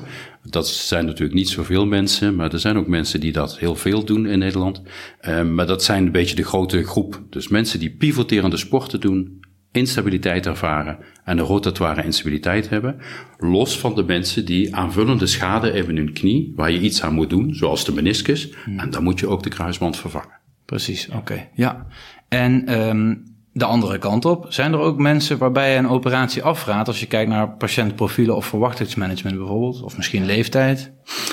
[0.50, 4.06] Dat zijn natuurlijk niet zoveel mensen, maar er zijn ook mensen die dat heel veel
[4.06, 4.82] doen in Nederland.
[5.28, 7.22] Um, maar dat zijn een beetje de grote groep.
[7.30, 12.98] Dus mensen die pivoterende sporten doen, instabiliteit ervaren en een rotatoire instabiliteit hebben.
[13.38, 17.14] Los van de mensen die aanvullende schade hebben in hun knie, waar je iets aan
[17.14, 18.50] moet doen, zoals de meniscus.
[18.64, 18.80] Hmm.
[18.80, 20.40] En dan moet je ook de kruisband vervangen.
[20.66, 21.18] Precies, oké.
[21.18, 21.50] Okay.
[21.54, 21.88] Ja.
[22.28, 26.88] En um, de andere kant op, zijn er ook mensen waarbij je een operatie afraadt
[26.88, 30.92] als je kijkt naar patiëntprofielen of verwachtingsmanagement bijvoorbeeld, of misschien leeftijd?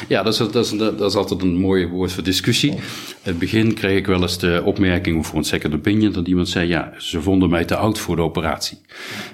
[0.09, 2.71] Ja, dat is, dat is, dat is altijd een mooi woord voor discussie.
[2.71, 2.79] In
[3.23, 6.69] het begin kreeg ik wel eens de opmerking voor een second opinion dat iemand zei,
[6.69, 8.81] ja, ze vonden mij te oud voor de operatie.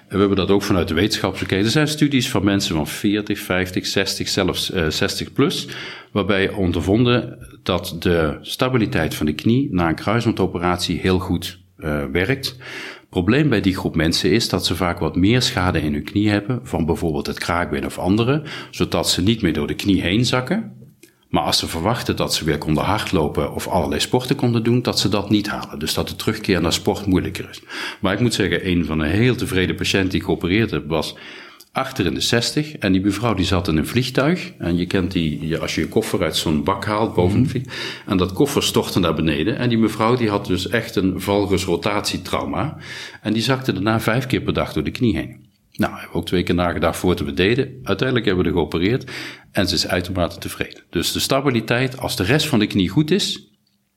[0.09, 1.65] En we hebben dat ook vanuit de wetenschap gekeken.
[1.65, 5.69] Er zijn studies van mensen van 40, 50, 60, zelfs uh, 60 plus,
[6.13, 12.47] waarbij ondervonden dat de stabiliteit van de knie na een kruisbandoperatie heel goed uh, werkt.
[12.47, 16.05] Het probleem bij die groep mensen is dat ze vaak wat meer schade in hun
[16.05, 20.03] knie hebben, van bijvoorbeeld het kraakbeen of andere, zodat ze niet meer door de knie
[20.03, 20.75] heen zakken.
[21.29, 24.99] Maar als ze verwachten dat ze weer konden hardlopen of allerlei sporten konden doen, dat
[24.99, 25.79] ze dat niet halen.
[25.79, 27.63] Dus dat de terugkeer naar sport moeilijker is.
[28.01, 31.17] Maar ik moet zeggen, een van de heel tevreden patiënten die geopereerd heb, was
[31.77, 32.77] achter in de 60.
[32.77, 34.53] En die mevrouw die zat in een vliegtuig.
[34.59, 38.03] En je kent die, als je je koffer uit zo'n bak haalt boven vliegtuig.
[38.07, 39.57] En dat koffer stortte naar beneden.
[39.57, 42.77] En die mevrouw die had dus echt een valgus-rotatietrauma.
[43.23, 45.45] En die zakte daarna vijf keer per dag door de knie heen.
[45.73, 47.81] Nou, hebben we ook twee keer nagedacht voor we deden.
[47.83, 49.11] Uiteindelijk hebben we er geopereerd.
[49.53, 50.83] En ze is uitermate tevreden.
[50.91, 53.53] Dus de stabiliteit, als de rest van de knie goed is,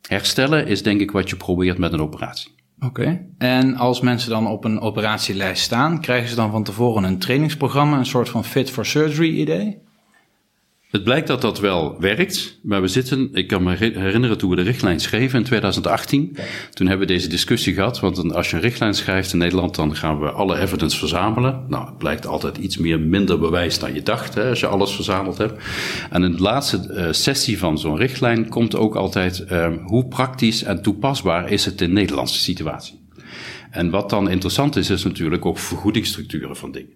[0.07, 2.58] herstellen is denk ik wat je probeert met een operatie.
[2.79, 3.01] Oké.
[3.01, 3.25] Okay.
[3.37, 7.97] En als mensen dan op een operatielijst staan, krijgen ze dan van tevoren een trainingsprogramma,
[7.97, 9.87] een soort van fit for surgery idee?
[10.89, 14.55] Het blijkt dat dat wel werkt, maar we zitten, ik kan me herinneren toen we
[14.55, 16.37] de richtlijn schreven in 2018,
[16.69, 19.95] toen hebben we deze discussie gehad, want als je een richtlijn schrijft in Nederland, dan
[19.95, 21.65] gaan we alle evidence verzamelen.
[21.67, 24.91] Nou, het blijkt altijd iets meer minder bewijs dan je dacht, hè, als je alles
[24.91, 25.63] verzameld hebt.
[26.09, 30.63] En in de laatste uh, sessie van zo'n richtlijn komt ook altijd uh, hoe praktisch
[30.63, 32.99] en toepasbaar is het in de Nederlandse situatie.
[33.71, 36.93] En wat dan interessant is, is natuurlijk ook vergoedingsstructuren van dingen.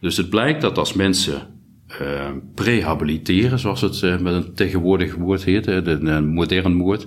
[0.00, 1.58] Dus het blijkt dat als mensen
[2.02, 7.06] uh, prehabiliteren, zoals het uh, met een tegenwoordig woord heet, een modern woord,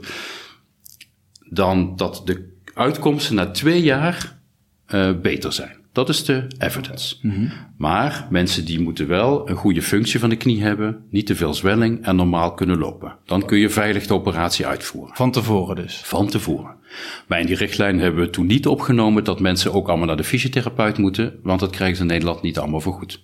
[1.50, 4.40] dan dat de uitkomsten na twee jaar
[4.94, 5.82] uh, beter zijn.
[5.92, 7.16] Dat is de evidence.
[7.22, 7.52] Mm -hmm.
[7.78, 11.54] Maar mensen die moeten wel een goede functie van de knie hebben, niet te veel
[11.54, 13.16] zwelling en normaal kunnen lopen.
[13.26, 15.16] Dan kun je veilig de operatie uitvoeren.
[15.16, 16.02] Van tevoren dus?
[16.06, 16.76] Van tevoren.
[17.28, 20.24] Maar in die richtlijn hebben we toen niet opgenomen dat mensen ook allemaal naar de
[20.24, 23.24] fysiotherapeut moeten, want dat krijgen ze in Nederland niet allemaal vergoed.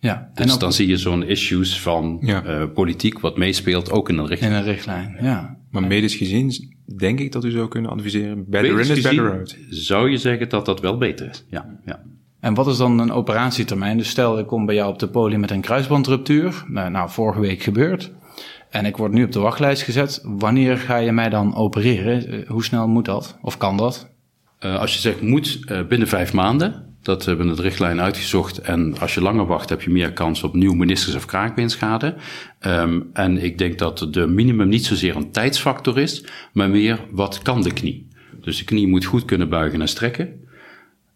[0.00, 2.44] Ja, dus dan zie je zo'n issues van ja.
[2.44, 4.52] uh, politiek wat meespeelt, ook in een richtlijn.
[4.52, 5.56] In een richtlijn, ja.
[5.70, 9.32] Maar medisch gezien denk ik dat u zou kunnen adviseren, better medisch in is better
[9.32, 9.56] out.
[9.68, 11.78] Zou je zeggen dat dat wel beter is, ja.
[11.84, 12.02] ja.
[12.40, 13.96] En wat is dan een operatietermijn?
[13.96, 16.64] Dus stel, ik kom bij jou op de poli met een kruisbandruptuur.
[16.66, 18.12] Nou, nou, vorige week gebeurd.
[18.70, 20.20] En ik word nu op de wachtlijst gezet.
[20.24, 22.44] Wanneer ga je mij dan opereren?
[22.46, 23.38] Hoe snel moet dat?
[23.42, 24.10] Of kan dat?
[24.60, 26.89] Uh, als je zegt moet, uh, binnen vijf maanden.
[27.02, 28.58] Dat hebben we het richtlijn uitgezocht.
[28.58, 32.14] En als je langer wacht, heb je meer kans op nieuw meniscus- of kraakbeenschade.
[32.66, 37.42] Um, en ik denk dat de minimum niet zozeer een tijdsfactor is, maar meer wat
[37.42, 38.08] kan de knie.
[38.40, 40.48] Dus de knie moet goed kunnen buigen en strekken.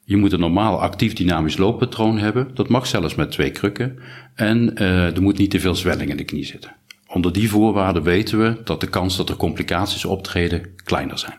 [0.04, 2.50] Je moet een normaal actief dynamisch looppatroon hebben.
[2.54, 3.98] Dat mag zelfs met twee krukken.
[4.34, 6.76] En uh, er moet niet te veel zwelling in de knie zitten.
[7.06, 11.38] Onder die voorwaarden weten we dat de kans dat er complicaties optreden kleiner zijn.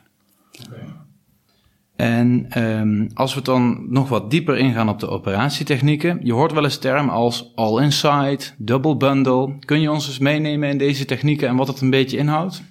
[1.96, 6.64] En um, als we dan nog wat dieper ingaan op de operatietechnieken, je hoort wel
[6.64, 9.60] eens termen als all inside, double bundle.
[9.60, 12.64] Kun je ons eens meenemen in deze technieken en wat het een beetje inhoudt?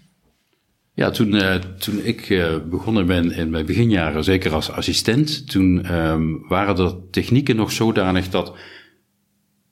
[0.94, 5.94] Ja, toen, uh, toen ik uh, begonnen ben in mijn beginjaren, zeker als assistent, toen
[5.94, 8.52] um, waren de technieken nog zodanig dat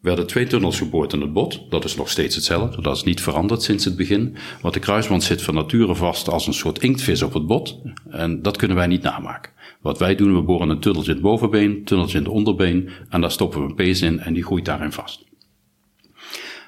[0.03, 1.71] werden twee tunnels geboord in het bot.
[1.71, 2.83] Dat is nog steeds hetzelfde.
[2.83, 4.37] Dat is niet veranderd sinds het begin.
[4.61, 7.79] Want de kruisband zit van nature vast als een soort inktvis op het bot.
[8.11, 9.53] En dat kunnen wij niet namaken.
[9.81, 12.91] Wat wij doen, we boren een tunneltje in het bovenbeen, tunneltje in het onderbeen.
[13.09, 15.25] En daar stoppen we een pees in en die groeit daarin vast.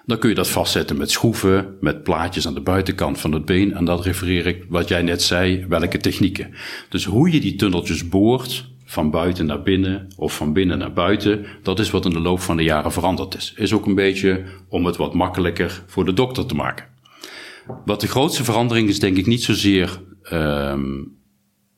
[0.07, 3.75] Dan kun je dat vastzetten met schroeven, met plaatjes aan de buitenkant van het been.
[3.75, 6.55] En dat refereer ik, wat jij net zei, welke technieken.
[6.89, 11.47] Dus hoe je die tunneltjes boort, van buiten naar binnen of van binnen naar buiten,
[11.63, 13.53] dat is wat in de loop van de jaren veranderd is.
[13.57, 16.87] Is ook een beetje om het wat makkelijker voor de dokter te maken.
[17.85, 21.05] Wat de grootste verandering is, denk ik niet zozeer ehm,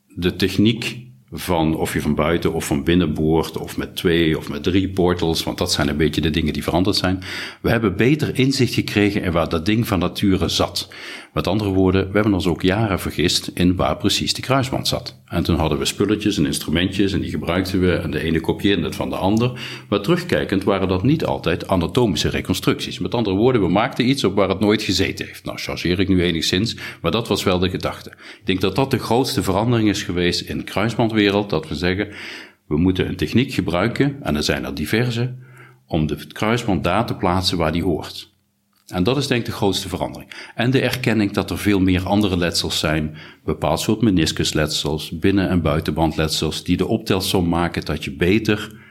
[0.07, 1.07] de techniek
[1.39, 4.89] van of je van buiten of van binnen boort, of met twee of met drie
[4.89, 7.23] portals, want dat zijn een beetje de dingen die veranderd zijn.
[7.61, 10.89] We hebben beter inzicht gekregen in waar dat ding van nature zat.
[11.33, 15.21] Met andere woorden, we hebben ons ook jaren vergist in waar precies de kruisband zat.
[15.27, 18.83] En toen hadden we spulletjes en instrumentjes en die gebruikten we en de ene kopieerde
[18.83, 19.53] het van de ander.
[19.89, 22.99] Maar terugkijkend waren dat niet altijd anatomische reconstructies.
[22.99, 25.45] Met andere woorden, we maakten iets op waar het nooit gezeten heeft.
[25.45, 28.11] Nou, chargeer ik nu enigszins, maar dat was wel de gedachte.
[28.11, 30.65] Ik denk dat dat de grootste verandering is geweest in de
[31.33, 32.09] dat we zeggen,
[32.67, 35.35] we moeten een techniek gebruiken, en er zijn er diverse,
[35.87, 38.35] om de kruisband daar te plaatsen waar die hoort.
[38.87, 40.31] En dat is denk ik de grootste verandering.
[40.55, 45.63] En de erkenning dat er veel meer andere letsels zijn, bepaald soort meniscusletsels, binnen- en
[45.63, 48.85] buitenbandletsels, die de optelsom maken dat je beter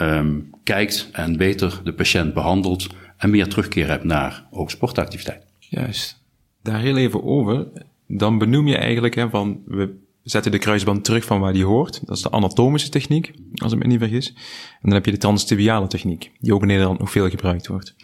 [0.00, 5.46] um, kijkt en beter de patiënt behandelt en meer terugkeer hebt naar ook sportactiviteit.
[5.58, 6.22] Juist.
[6.62, 7.66] Daar heel even over.
[8.06, 12.00] Dan benoem je eigenlijk hè, van we zetten de kruisband terug van waar die hoort.
[12.06, 14.28] Dat is de anatomische techniek, als ik me niet vergis.
[14.72, 17.94] En dan heb je de transtibiale techniek, die ook in Nederland nog veel gebruikt wordt.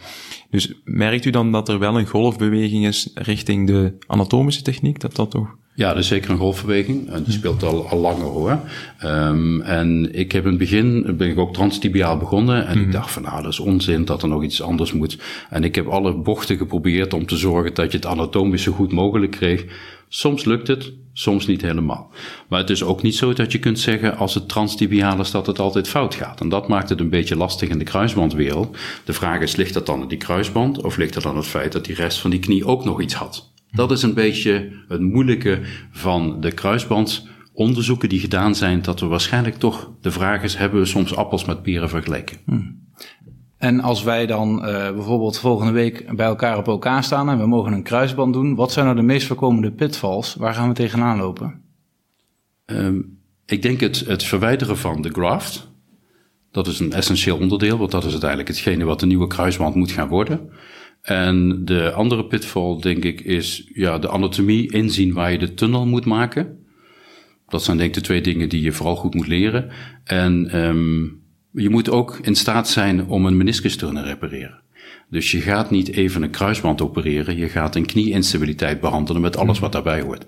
[0.50, 5.00] Dus merkt u dan dat er wel een golfbeweging is richting de anatomische techniek?
[5.00, 5.56] Dat dat toch...
[5.76, 7.08] Ja, dat is zeker een golfbeweging.
[7.08, 8.60] En die speelt al, al langer hoor.
[9.04, 12.66] Um, en ik heb in het begin, ben ik ook transtibiaal begonnen.
[12.66, 12.90] En ik mhm.
[12.90, 15.18] dacht van nou, dat is onzin dat er nog iets anders moet.
[15.50, 18.92] En ik heb alle bochten geprobeerd om te zorgen dat je het anatomisch zo goed
[18.92, 19.64] mogelijk kreeg.
[20.08, 22.10] Soms lukt het, soms niet helemaal.
[22.48, 25.46] Maar het is ook niet zo dat je kunt zeggen als het transtibiaal is dat
[25.46, 26.40] het altijd fout gaat.
[26.40, 28.76] En dat maakt het een beetje lastig in de kruisbandwereld.
[29.04, 31.72] De vraag is, ligt dat dan aan die kruisband of ligt dat aan het feit
[31.72, 33.52] dat die rest van die knie ook nog iets had?
[33.70, 35.60] Dat is een beetje het moeilijke
[35.92, 40.86] van de kruisbandonderzoeken die gedaan zijn, dat we waarschijnlijk toch de vraag is, hebben we
[40.86, 42.36] soms appels met peren vergeleken?
[42.44, 42.83] Hmm.
[43.64, 47.46] En als wij dan uh, bijvoorbeeld volgende week bij elkaar op elkaar staan en we
[47.46, 50.35] mogen een kruisband doen, wat zijn nou de meest voorkomende pitfalls?
[50.35, 51.62] Waar gaan we tegenaan lopen?
[52.66, 55.70] Um, ik denk het, het verwijderen van de graft.
[56.50, 59.92] Dat is een essentieel onderdeel, want dat is uiteindelijk hetgene wat de nieuwe kruisband moet
[59.92, 60.50] gaan worden.
[61.03, 65.87] En de andere pitfall, denk ik, is ja, de anatomie inzien waar je de tunnel
[65.87, 66.64] moet maken.
[67.48, 69.70] Dat zijn denk ik de twee dingen die je vooral goed moet leren.
[70.05, 71.22] En um,
[71.54, 74.63] je moet ook in staat zijn om een meniscus te kunnen repareren.
[75.14, 79.59] Dus je gaat niet even een kruisband opereren, je gaat een knieinstabiliteit behandelen met alles
[79.59, 80.27] wat daarbij hoort.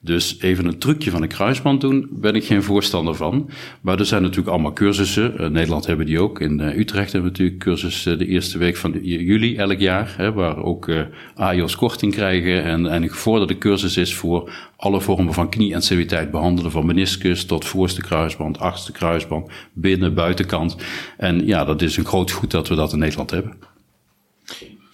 [0.00, 3.50] Dus even een trucje van een kruisband doen, ben ik geen voorstander van.
[3.80, 5.38] Maar er zijn natuurlijk allemaal cursussen.
[5.38, 6.40] In Nederland hebben die ook.
[6.40, 10.14] In eh, Utrecht hebben we natuurlijk cursus eh, de eerste week van juli elk jaar,
[10.16, 11.00] hè, waar ook uh,
[11.34, 16.70] AIOS korting krijgen en, en een gevorderde cursus is voor alle vormen van knieinstabiliteit behandelen,
[16.70, 20.76] van meniscus tot voorste kruisband, achtste kruisband, binnen, buitenkant.
[21.16, 23.74] En ja, dat is een groot goed dat we dat in Nederland hebben.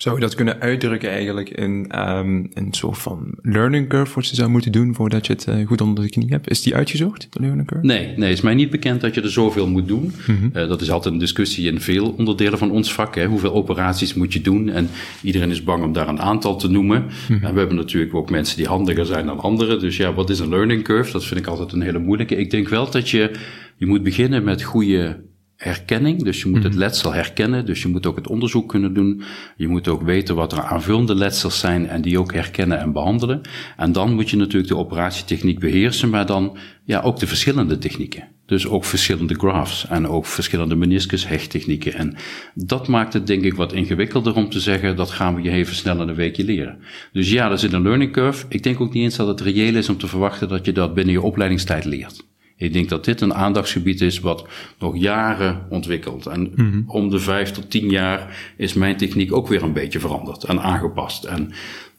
[0.02, 4.34] Zou je dat kunnen uitdrukken eigenlijk in um, een soort van learning curve wat je
[4.34, 6.50] zou moeten doen voordat je het uh, goed onder de knie hebt?
[6.50, 7.86] Is die uitgezocht, de learning curve?
[7.86, 10.12] Nee, nee, het is mij niet bekend dat je er zoveel moet doen.
[10.26, 13.14] Mm uh, dat is altijd een discussie in veel onderdelen van ons vak.
[13.14, 13.26] Hè.
[13.26, 14.68] Hoeveel operaties moet je doen?
[14.68, 14.88] En
[15.22, 17.04] iedereen is bang om daar een aantal te noemen.
[17.28, 19.80] Mm En we hebben natuurlijk ook mensen die handiger zijn dan anderen.
[19.80, 21.12] Dus ja, wat is een learning curve?
[21.12, 22.36] Dat vind ik altijd een hele moeilijke.
[22.36, 23.30] Ik denk wel dat je,
[23.76, 25.30] je moet beginnen met goede
[25.62, 26.22] herkenning.
[26.22, 26.80] Dus je moet het mhm.
[26.80, 27.66] letsel herkennen.
[27.66, 29.22] Dus je moet ook het onderzoek kunnen doen.
[29.56, 33.40] Je moet ook weten wat er aanvullende letsels zijn en die ook herkennen en behandelen.
[33.76, 38.28] En dan moet je natuurlijk de operatietechniek beheersen, maar dan ja, ook de verschillende technieken.
[38.46, 41.94] Dus ook verschillende grafts en ook verschillende meniscus-hechttechnieken.
[41.94, 42.16] En
[42.54, 45.74] dat maakt het denk ik wat ingewikkelder om te zeggen, dat gaan we je even
[45.74, 46.78] snel in een weekje leren.
[47.12, 48.46] Dus ja, er zit een learning curve.
[48.48, 50.94] Ik denk ook niet eens dat het reëel is om te verwachten dat je dat
[50.94, 52.30] binnen je opleidingstijd leert.
[52.62, 54.46] Ik denk dat dit een aandachtsgebied is wat
[54.78, 56.26] nog jaren ontwikkelt.
[56.26, 56.82] En mhm.
[56.86, 60.60] om de vijf tot tien jaar is mijn techniek ook weer een beetje veranderd en
[60.60, 61.24] aangepast.
[61.24, 61.52] En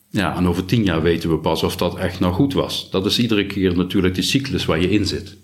[0.10, 2.92] ja, en over tien jaar weten we pas of dat echt nou goed was.
[2.92, 5.38] Dat is iedere keer natuurlijk de cyclus waar je in zit.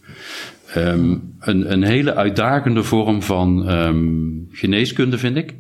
[0.78, 5.56] Um, een, een hele uitdagende vorm van um, geneeskunde vind ik,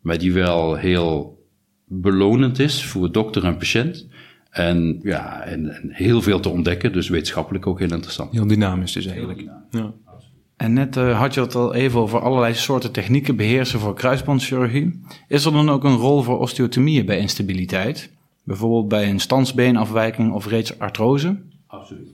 [0.00, 1.38] maar die wel heel
[1.86, 4.06] belonend is voor dokter en patiënt.
[4.54, 8.32] En ja, en, en, heel veel te ontdekken, dus wetenschappelijk ook heel interessant.
[8.32, 9.44] Heel dynamisch dus eigenlijk.
[9.70, 9.92] Ja.
[10.56, 15.00] En net uh, had je het al even over allerlei soorten technieken beheersen voor kruisbandchirurgie.
[15.28, 18.10] Is er dan ook een rol voor osteotomieën bij instabiliteit?
[18.44, 21.36] Bijvoorbeeld bij een standsbeenafwijking of reeds artrose?
[21.66, 22.08] Absoluut.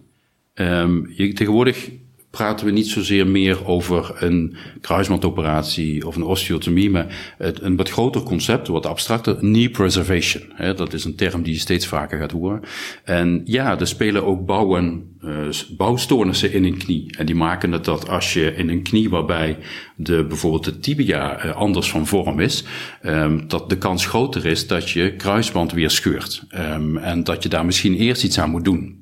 [0.55, 1.90] Um, je, tegenwoordig
[2.31, 7.90] praten we niet zozeer meer over een kruisbandoperatie of een osteotomie, maar het, een wat
[7.90, 10.43] groter concept, wat abstracter, knee preservation.
[10.77, 12.61] Dat is een term die je steeds vaker gaat horen.
[13.05, 17.16] En ja, er spelen ook bouwen, uh, bouwstoornissen in een knie.
[17.16, 19.59] En die maken het dat als je in een knie waarbij
[19.97, 22.64] de, bijvoorbeeld de tibia uh, anders van vorm is,
[23.03, 26.43] um, dat de kans groter is dat je kruisband weer scheurt.
[26.55, 29.00] Um, en dat je daar misschien eerst iets aan moet doen.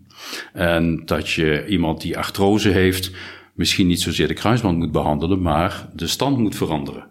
[0.53, 3.11] En dat je iemand die artrose heeft,
[3.55, 7.07] misschien niet zozeer de kruisband moet behandelen, maar de stand moet veranderen.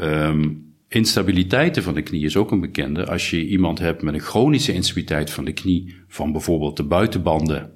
[0.00, 3.06] Um, instabiliteiten van de knie is ook een bekende.
[3.06, 7.70] Als je iemand hebt met een chronische instabiliteit van de knie, van bijvoorbeeld de buitenbanden,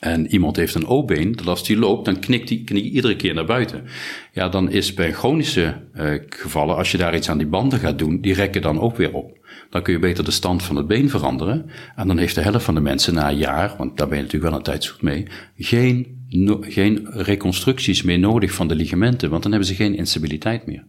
[0.00, 3.34] en iemand heeft een O-been, dat als die loopt, dan knikt die knie iedere keer
[3.34, 3.84] naar buiten.
[4.32, 7.98] Ja, dan is bij chronische uh, gevallen, als je daar iets aan die banden gaat
[7.98, 9.37] doen, die rekken dan ook weer op.
[9.70, 11.70] Dan kun je beter de stand van het been veranderen.
[11.96, 14.22] En dan heeft de helft van de mensen na een jaar, want daar ben je
[14.22, 16.16] natuurlijk wel een tijdzoek mee, geen,
[16.60, 20.84] geen reconstructies meer nodig van de ligamenten, want dan hebben ze geen instabiliteit meer.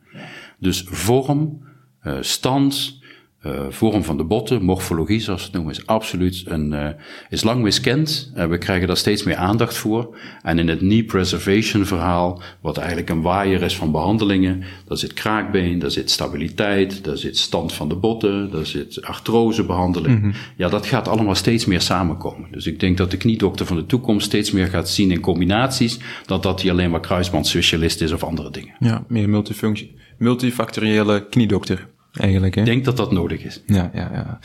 [0.60, 1.68] Dus vorm,
[2.04, 2.99] uh, stand,
[3.46, 6.88] uh, vorm van de botten, morfologie zoals we het noemen, is absoluut een, uh,
[7.30, 8.32] is lang miskend.
[8.36, 10.18] Uh, we krijgen daar steeds meer aandacht voor.
[10.42, 15.14] En in het knee preservation verhaal, wat eigenlijk een waaier is van behandelingen, daar zit
[15.14, 20.16] kraakbeen, daar zit stabiliteit, daar zit stand van de botten, daar zit artrosebehandeling.
[20.16, 20.34] Mm -hmm.
[20.56, 22.48] Ja, dat gaat allemaal steeds meer samenkomen.
[22.52, 26.00] Dus ik denk dat de kniedokter van de toekomst steeds meer gaat zien in combinaties,
[26.26, 28.76] dan dat hij alleen maar kruisbandspecialist is of andere dingen.
[28.80, 31.88] Ja, meer multifunctie, multifactoriële kniedokter
[32.20, 32.56] eigenlijk.
[32.56, 32.62] Hè?
[32.62, 33.64] Ik denk dat dat nodig is.
[33.66, 34.40] Ja, ja, ja.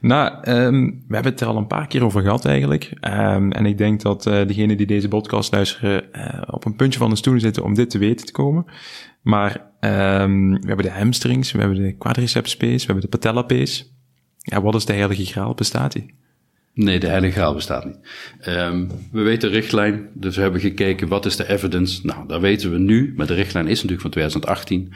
[0.00, 2.92] Nou, um, we hebben het er al een paar keer over gehad eigenlijk.
[3.00, 6.98] Um, en ik denk dat uh, degenen die deze podcast luisteren uh, op een puntje
[6.98, 8.64] van de stoel zitten om dit te weten te komen.
[9.20, 13.44] Maar um, we hebben de hamstrings, we hebben de quadriceps space, we hebben de patella.
[14.38, 15.54] Ja, wat is de heilige graal?
[15.54, 16.14] Bestaat die?
[16.74, 17.98] Nee, de heilige graal bestaat niet.
[18.48, 22.06] Um, we weten de richtlijn, dus we hebben gekeken wat is de evidence.
[22.06, 24.92] Nou, dat weten we nu, maar de richtlijn is natuurlijk van 2018.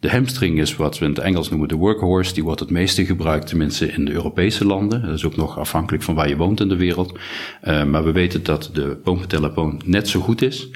[0.00, 2.34] De hamstring is wat we in het Engels noemen de workhorse.
[2.34, 5.02] Die wordt het meeste gebruikt, tenminste in de Europese landen.
[5.02, 7.18] Dat is ook nog afhankelijk van waar je woont in de wereld.
[7.64, 10.68] Uh, maar we weten dat de boompatella net zo goed is.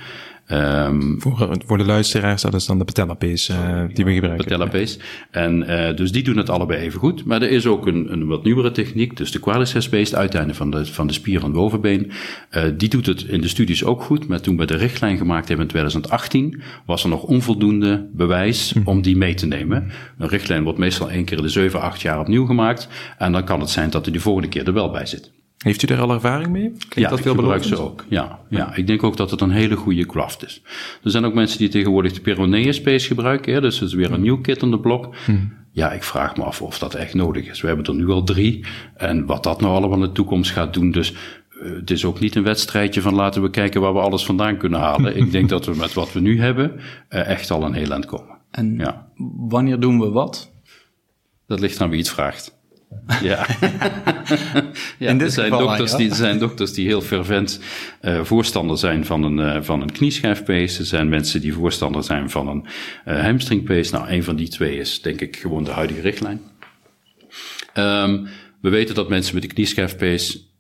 [0.51, 4.45] Um, voor, voor de luisteraars, dat is dan de patellapees uh, die we gebruiken.
[4.45, 4.99] Patellapees.
[5.31, 7.25] En uh, dus die doen het allebei even goed.
[7.25, 10.55] Maar er is ook een, een wat nieuwere techniek, dus de quadriceps base, het uiteinde
[10.55, 12.11] van de, van de spier van het bovenbeen.
[12.51, 14.29] Uh, die doet het in de studies ook goed.
[14.29, 18.81] Maar toen we de richtlijn gemaakt hebben in 2018, was er nog onvoldoende bewijs hm.
[18.85, 19.91] om die mee te nemen.
[20.19, 22.89] Een richtlijn wordt meestal één keer in de 7, 8 jaar opnieuw gemaakt.
[23.19, 25.33] En dan kan het zijn dat er die volgende keer er wel bij zit.
[25.63, 26.63] Heeft u daar al ervaring mee?
[26.63, 28.05] Klinkt ja, dat veel ik gebruik ze ook.
[28.09, 30.63] Ja, ja, ik denk ook dat het een hele goede craft is.
[31.03, 33.53] Er zijn ook mensen die tegenwoordig de Peroneus Space gebruiken.
[33.55, 35.15] Hè, dus het is weer een nieuw kit in de blok.
[35.25, 35.53] Hmm.
[35.73, 37.61] Ja, ik vraag me af of dat echt nodig is.
[37.61, 38.65] We hebben er nu al drie.
[38.97, 40.91] En wat dat nou allemaal in de toekomst gaat doen.
[40.91, 44.25] Dus uh, het is ook niet een wedstrijdje van laten we kijken waar we alles
[44.25, 45.17] vandaan kunnen halen.
[45.23, 48.07] ik denk dat we met wat we nu hebben uh, echt al een heel eind
[48.07, 48.39] komen.
[48.51, 49.09] En ja.
[49.49, 50.53] wanneer doen we wat?
[51.47, 52.61] Dat ligt aan wie het vraagt.
[53.23, 53.47] Ja.
[54.99, 57.61] ja er, zijn dokters die, er zijn dokters die heel fervent
[58.03, 60.79] uh, voorstander zijn van een, uh, van een knieschijfpees.
[60.79, 62.67] Er zijn mensen die voorstander zijn van een
[63.09, 63.91] uh, hamstringpees.
[63.91, 66.41] Nou, een van die twee is denk ik gewoon de huidige richtlijn.
[67.75, 68.29] Um,
[68.61, 70.53] we weten dat mensen met de knieschijfpees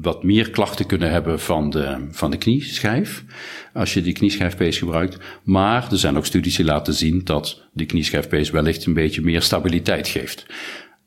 [0.00, 3.24] wat meer klachten kunnen hebben van de, van de knieschijf.
[3.72, 5.18] Als je die knieschijfpees gebruikt.
[5.44, 9.42] Maar er zijn ook studies die laten zien dat die knieschijfpees wellicht een beetje meer
[9.42, 10.46] stabiliteit geeft.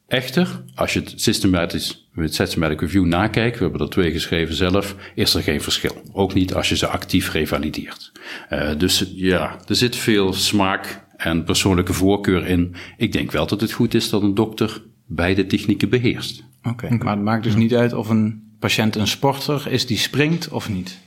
[0.09, 4.95] Echter, als je het systematisch, het systematic review nakijkt, we hebben er twee geschreven zelf,
[5.15, 6.01] is er geen verschil.
[6.11, 8.11] Ook niet als je ze actief revalideert.
[8.49, 12.75] Uh, dus ja, er zit veel smaak en persoonlijke voorkeur in.
[12.97, 16.43] Ik denk wel dat het goed is dat een dokter beide technieken beheerst.
[16.63, 20.49] Oké, maar het maakt dus niet uit of een patiënt een sporter is die springt
[20.49, 20.99] of niet?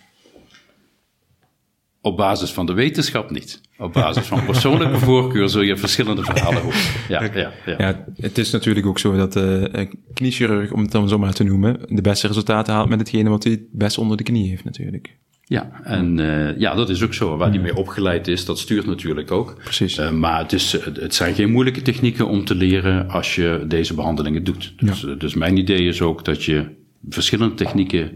[2.05, 3.61] Op basis van de wetenschap niet.
[3.79, 6.79] Op basis van persoonlijke voorkeur zul je verschillende verhalen horen.
[7.09, 7.75] Ja, ja, ja.
[7.79, 11.33] ja, het is natuurlijk ook zo dat de uh, kniechirurg, om het dan zo maar
[11.33, 14.49] te noemen, de beste resultaten haalt met hetgene wat hij het best onder de knie
[14.49, 15.17] heeft natuurlijk.
[15.45, 17.37] Ja, en uh, ja, dat is ook zo.
[17.37, 19.57] Waar hij mee opgeleid is, dat stuurt natuurlijk ook.
[19.63, 19.99] Precies.
[19.99, 23.95] Uh, maar het, is, het zijn geen moeilijke technieken om te leren als je deze
[23.95, 24.75] behandelingen doet.
[24.77, 25.15] Dus, ja.
[25.15, 26.67] dus mijn idee is ook dat je
[27.09, 28.13] verschillende technieken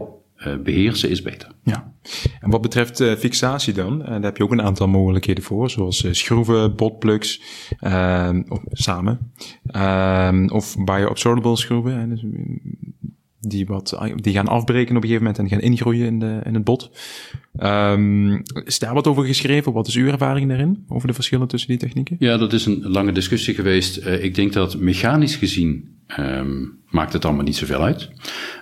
[0.63, 1.51] beheersen is beter.
[1.63, 1.93] Ja.
[2.39, 5.69] En wat betreft uh, fixatie dan, uh, daar heb je ook een aantal mogelijkheden voor,
[5.69, 7.41] zoals schroeven, botplugs,
[7.79, 9.31] ehm, of samen,
[9.65, 12.25] ehm, of bioabsorbable schroeven, dus,
[13.39, 16.53] die, wat, die gaan afbreken op een gegeven moment en gaan ingroeien in, de, in
[16.53, 16.91] het bot.
[17.59, 19.73] Um, is daar wat over geschreven?
[19.73, 22.15] Wat is uw ervaring daarin, over de verschillen tussen die technieken?
[22.19, 24.05] Ja, dat is een lange discussie geweest.
[24.05, 28.09] ik denk dat mechanisch gezien Um, maakt het allemaal niet zoveel uit.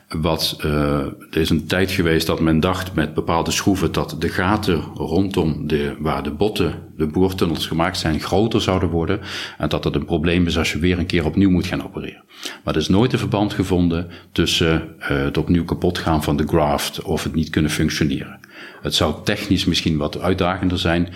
[0.09, 0.99] Wat, uh,
[1.31, 5.67] er is een tijd geweest dat men dacht met bepaalde schroeven dat de gaten rondom
[5.67, 9.19] de, waar de botten, de boortunnels gemaakt zijn, groter zouden worden.
[9.57, 12.23] En dat dat een probleem is als je weer een keer opnieuw moet gaan opereren.
[12.63, 16.47] Maar er is nooit een verband gevonden tussen uh, het opnieuw kapot gaan van de
[16.47, 18.39] graft of het niet kunnen functioneren.
[18.81, 21.09] Het zou technisch misschien wat uitdagender zijn.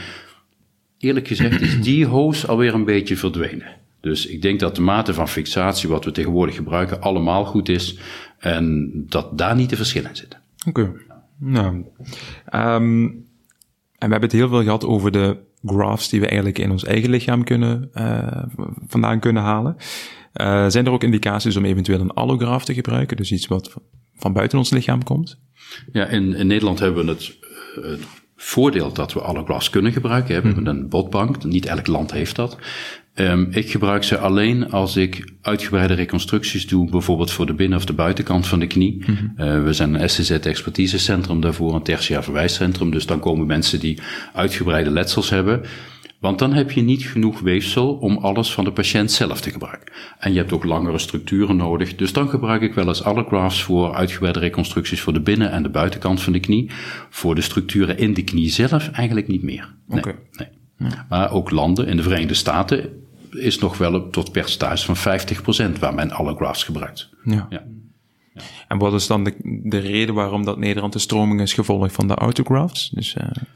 [0.98, 3.79] Eerlijk gezegd is die hoos alweer een beetje verdwenen.
[4.02, 8.00] Dus ik denk dat de mate van fixatie wat we tegenwoordig gebruiken allemaal goed is
[8.38, 10.40] en dat daar niet de verschillen zitten.
[10.68, 10.92] Oké.
[11.38, 11.86] Nou,
[12.46, 13.04] ehm,
[14.00, 16.84] en we hebben het heel veel gehad over de graphs die we eigenlijk in ons
[16.84, 18.44] eigen lichaam kunnen, uh,
[18.88, 19.76] vandaan kunnen halen.
[20.34, 23.18] Uh, zijn er ook indicaties om eventueel een allograaf te gebruiken?
[23.18, 23.76] Dus iets wat
[24.16, 25.40] van buiten ons lichaam komt?
[25.92, 27.38] Ja, in, in Nederland hebben we het,
[27.82, 30.42] het voordeel dat we allographs kunnen gebruiken.
[30.42, 32.58] We hebben een botbank, niet elk land heeft dat.
[33.20, 37.86] Um, ik gebruik ze alleen als ik uitgebreide reconstructies doe, bijvoorbeeld voor de binnen- of
[37.86, 39.04] de buitenkant van de knie.
[39.08, 39.34] Mm -hmm.
[39.38, 42.92] uh, we zijn een SCZ-expertisecentrum daarvoor, een tertiair verwijscentrum.
[42.92, 44.00] Dus dan komen mensen die
[44.34, 45.62] uitgebreide letsels hebben.
[46.20, 49.94] Want dan heb je niet genoeg weefsel om alles van de patiënt zelf te gebruiken.
[50.20, 51.96] En je hebt ook langere structuren nodig.
[51.96, 55.70] Dus dan gebruik ik wel eens allografts voor uitgebreide reconstructies voor de binnen- en de
[55.70, 56.70] buitenkant van de knie.
[57.10, 59.76] Voor de structuren in de knie zelf eigenlijk niet meer.
[59.88, 60.16] Nee, okay.
[60.32, 60.48] nee.
[60.78, 61.06] Ja.
[61.10, 62.90] Maar ook landen in de Verenigde Staten
[63.30, 65.20] is nog wel tot percentage van
[65.76, 67.10] 50% waar men allografts gebruikt.
[67.24, 67.48] Ja.
[67.50, 67.64] ja.
[68.68, 72.08] En wat is dan de, de, reden waarom dat Nederland de stroming is gevolgd van
[72.08, 72.90] de autographs?
[72.90, 73.16] Dus,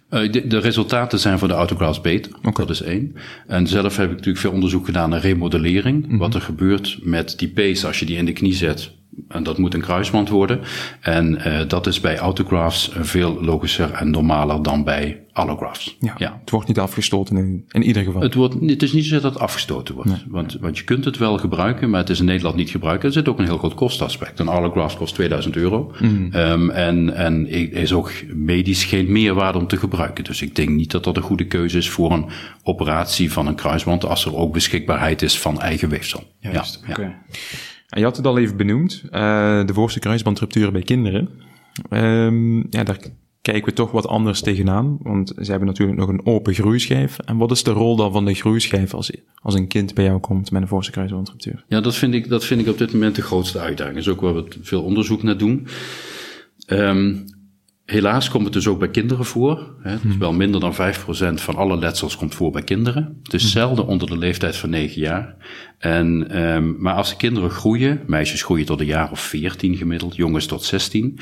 [0.10, 0.32] uh...
[0.32, 2.32] de, de, resultaten zijn voor de autographs beter.
[2.38, 2.66] Okay.
[2.66, 3.16] Dat is één.
[3.48, 6.04] En zelf heb ik natuurlijk veel onderzoek gedaan naar remodellering.
[6.04, 6.18] Mm -hmm.
[6.18, 8.92] Wat er gebeurt met die pees als je die in de knie zet.
[9.28, 10.60] En dat moet een kruisband worden.
[11.00, 15.98] En uh, dat is bij autographs veel logischer en normaler dan bij allografts.
[16.00, 16.38] Ja, ja.
[16.40, 18.22] Het wordt niet afgestoten in, in ieder geval.
[18.22, 20.10] Het, wordt, het is niet zo dat het afgestoten wordt.
[20.10, 20.24] Nee.
[20.28, 23.04] Want, want je kunt het wel gebruiken, maar het is in Nederland niet gebruikt.
[23.04, 24.40] Er zit ook een heel groot kostaspect.
[24.40, 25.94] Een allograft kost 2000 euro.
[26.00, 26.30] Mm.
[26.34, 30.24] Um, en, en is ook medisch geen meerwaarde om te gebruiken.
[30.24, 32.26] Dus ik denk niet dat dat een goede keuze is voor een
[32.64, 34.06] operatie van een kruisband.
[34.06, 36.24] Als er ook beschikbaarheid is van eigen weefsel.
[36.40, 37.16] Juist, ja, okay.
[37.94, 41.30] Je had het al even benoemd, uh, de voorste kruisbandruptuur bij kinderen.
[41.90, 43.00] Um, ja, daar
[43.42, 47.20] kijken we toch wat anders tegenaan, want ze hebben natuurlijk nog een open groeischijf.
[47.20, 50.20] En wat is de rol dan van de groeischijf als, als een kind bij jou
[50.20, 51.64] komt met een voorste kruisbandruptuur?
[51.68, 53.96] Ja, dat vind ik, dat vind ik op dit moment de grootste uitdaging.
[53.96, 55.68] Dat is ook waar we veel onderzoek naar doen.
[56.68, 57.26] Um,
[57.94, 59.76] Helaas komt het dus ook bij kinderen voor.
[59.82, 59.96] Hè.
[60.02, 60.78] Dus wel minder dan 5%
[61.34, 63.20] van alle letsels komt voor bij kinderen.
[63.24, 65.36] Het is zelden onder de leeftijd van 9 jaar.
[65.78, 70.16] En, um, maar als de kinderen groeien, meisjes groeien tot een jaar of 14 gemiddeld,
[70.16, 71.20] jongens tot 16.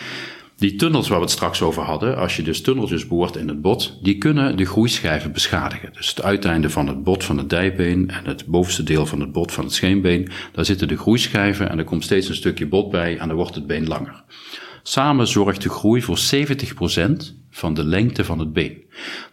[0.57, 3.61] Die tunnels waar we het straks over hadden, als je dus tunneltjes boort in het
[3.61, 5.89] bot, die kunnen de groeischijven beschadigen.
[5.93, 9.31] Dus het uiteinde van het bot van het dijbeen en het bovenste deel van het
[9.31, 12.91] bot van het scheenbeen, daar zitten de groeischijven en er komt steeds een stukje bot
[12.91, 14.23] bij en dan wordt het been langer.
[14.83, 18.77] Samen zorgt de groei voor 70% van de lengte van het been.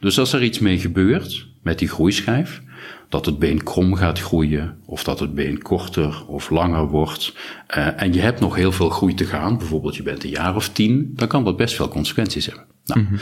[0.00, 2.62] Dus als er iets mee gebeurt met die groeischijf,
[3.08, 7.34] dat het been krom gaat groeien, of dat het been korter of langer wordt,
[7.76, 10.56] uh, en je hebt nog heel veel groei te gaan, bijvoorbeeld je bent een jaar
[10.56, 12.64] of tien, dan kan dat best veel consequenties hebben.
[12.84, 13.18] Nou, mm-hmm.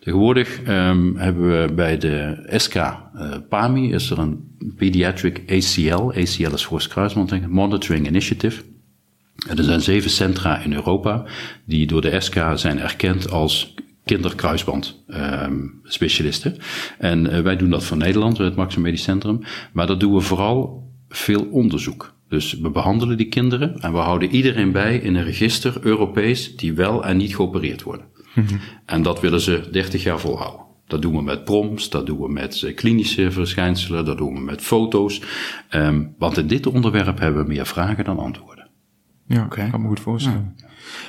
[0.00, 2.92] Tegenwoordig um, hebben we bij de SK uh,
[3.48, 8.62] PAMI, is er een Pediatric ACL, ACL is voor kruisband, Monitoring Initiative.
[9.48, 11.24] Er zijn zeven centra in Europa
[11.64, 13.74] die door de SK zijn erkend als
[14.04, 16.56] kinderkruisband um, specialisten.
[16.98, 19.40] En uh, wij doen dat voor Nederland, het Maximum Medisch Centrum.
[19.72, 22.14] Maar dat doen we vooral veel onderzoek.
[22.28, 26.72] Dus we behandelen die kinderen en we houden iedereen bij in een register Europees die
[26.72, 28.06] wel en niet geopereerd worden.
[28.34, 28.60] Mm-hmm.
[28.86, 30.66] En dat willen ze 30 jaar volhouden.
[30.86, 34.40] Dat doen we met proms, dat doen we met uh, klinische verschijnselen, dat doen we
[34.40, 35.20] met foto's.
[35.70, 38.59] Um, want in dit onderwerp hebben we meer vragen dan antwoorden.
[39.34, 39.70] Ja, okay.
[39.70, 40.54] kan me goed voorstellen.
[40.56, 40.66] Ja.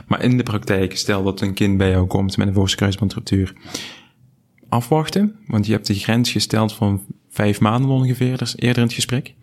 [0.08, 3.54] Maar in de praktijk, stel dat een kind bij jou komt met een voorste kruisbandruptuur.
[4.70, 8.84] Afwachten, want je hebt de grens gesteld van vijf maanden ongeveer, dat is eerder in
[8.84, 9.34] het gesprek.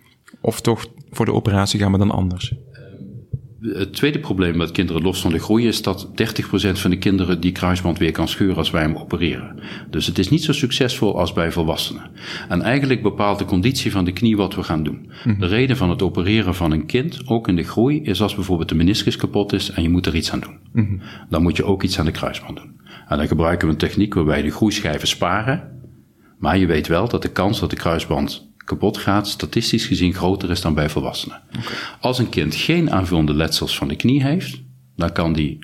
[0.40, 2.54] Of toch voor de operatie gaan we dan anders?
[3.60, 6.10] Het tweede probleem met kinderen los van de groei is dat 30%
[6.72, 9.60] van de kinderen die kruisband weer kan scheuren als wij hem opereren.
[9.90, 12.10] Dus het is niet zo succesvol als bij volwassenen.
[12.48, 15.10] En eigenlijk bepaalt de conditie van de knie wat we gaan doen.
[15.38, 18.68] De reden van het opereren van een kind, ook in de groei, is als bijvoorbeeld
[18.68, 20.58] de meniscus kapot is en je moet er iets aan doen.
[20.72, 21.00] Mm-hmm.
[21.28, 22.80] Dan moet je ook iets aan de kruisband doen.
[23.08, 25.76] En dan gebruiken we een techniek waarbij de groeischijven sparen.
[26.38, 30.50] Maar je weet wel dat de kans dat de kruisband kapot gaat, statistisch gezien groter
[30.50, 31.40] is dan bij volwassenen.
[31.48, 31.76] Okay.
[32.00, 34.60] Als een kind geen aanvullende letsels van de knie heeft,
[34.96, 35.58] dan kan die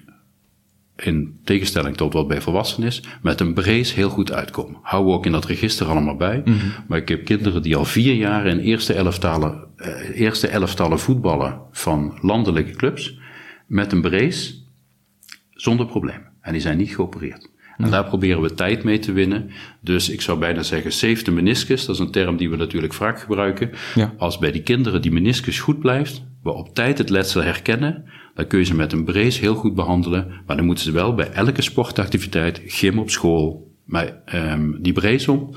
[0.97, 4.79] in tegenstelling tot wat bij volwassenen is, met een brace heel goed uitkomen.
[4.83, 6.43] Hou ook in dat register allemaal bij.
[6.45, 6.73] Mm -hmm.
[6.89, 11.61] Maar ik heb kinderen die al vier jaar in eerste elftallen, eh, eerste elftallen voetballen
[11.73, 13.19] van landelijke clubs,
[13.67, 14.55] met een brace,
[15.51, 16.23] zonder probleem.
[16.41, 17.51] En die zijn niet geopereerd.
[17.77, 19.51] En daar proberen we tijd mee te winnen.
[19.81, 21.87] Dus ik zou bijna zeggen, save de meniscus.
[21.87, 23.71] Dat is een term die we natuurlijk vaak gebruiken.
[23.95, 24.15] Ja.
[24.19, 28.05] Als bij die kinderen die meniscus goed blijft, we op tijd het letsel herkennen,
[28.35, 30.43] dan kun je ze met een brace heel goed behandelen.
[30.47, 35.33] Maar dan moeten ze wel bij elke sportactiviteit, gym op school, maar, um, die brace
[35.33, 35.55] om.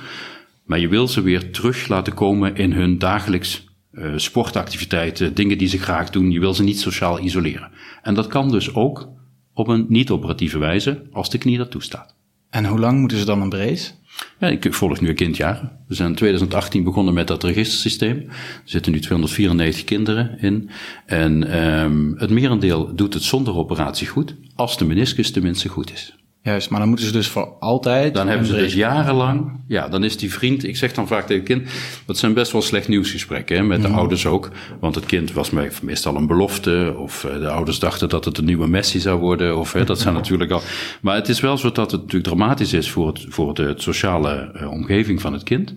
[0.65, 5.68] Maar je wil ze weer terug laten komen in hun dagelijks uh, sportactiviteiten, dingen die
[5.68, 6.32] ze graag doen.
[6.32, 7.72] Je wil ze niet sociaal isoleren.
[8.01, 9.09] En dat kan dus ook
[9.58, 12.16] op een niet-operatieve wijze als de knie dat toestaat.
[12.49, 13.91] En hoe lang moeten ze dan een brace?
[14.39, 15.72] Ja, ik volg nu een kindjaar.
[15.88, 18.18] We zijn in 2018 begonnen met dat registersysteem.
[18.18, 20.70] Er zitten nu 294 kinderen in.
[21.05, 26.16] En um, het merendeel doet het zonder operatie goed, als de meniscus tenminste goed is.
[26.47, 28.13] Juist, maar dan moeten ze dus voor altijd.
[28.13, 29.51] Dan hebben ze dus jarenlang.
[29.67, 30.63] Ja, dan is die vriend.
[30.63, 31.69] Ik zeg dan vaak tegen het kind.
[32.05, 33.97] Dat zijn best wel slecht nieuwsgesprekken, hè, met de mhm.
[33.97, 34.49] ouders ook.
[34.79, 36.95] Want het kind was meestal een belofte.
[36.97, 39.57] Of eh, de ouders dachten dat het de nieuwe Messi zou worden.
[39.57, 40.61] Of hè, dat zijn natuurlijk al.
[41.01, 44.51] Maar het is wel zo dat het natuurlijk dramatisch is voor, het, voor de sociale
[44.55, 45.75] uh, omgeving van het kind.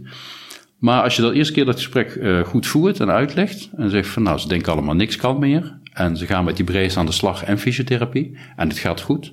[0.79, 3.69] Maar als je dat eerste keer dat gesprek uh, goed voert en uitlegt.
[3.77, 5.79] En zegt van nou, ze denken allemaal niks kan meer.
[5.93, 8.37] En ze gaan met die brace aan de slag en fysiotherapie.
[8.57, 9.33] En het gaat goed.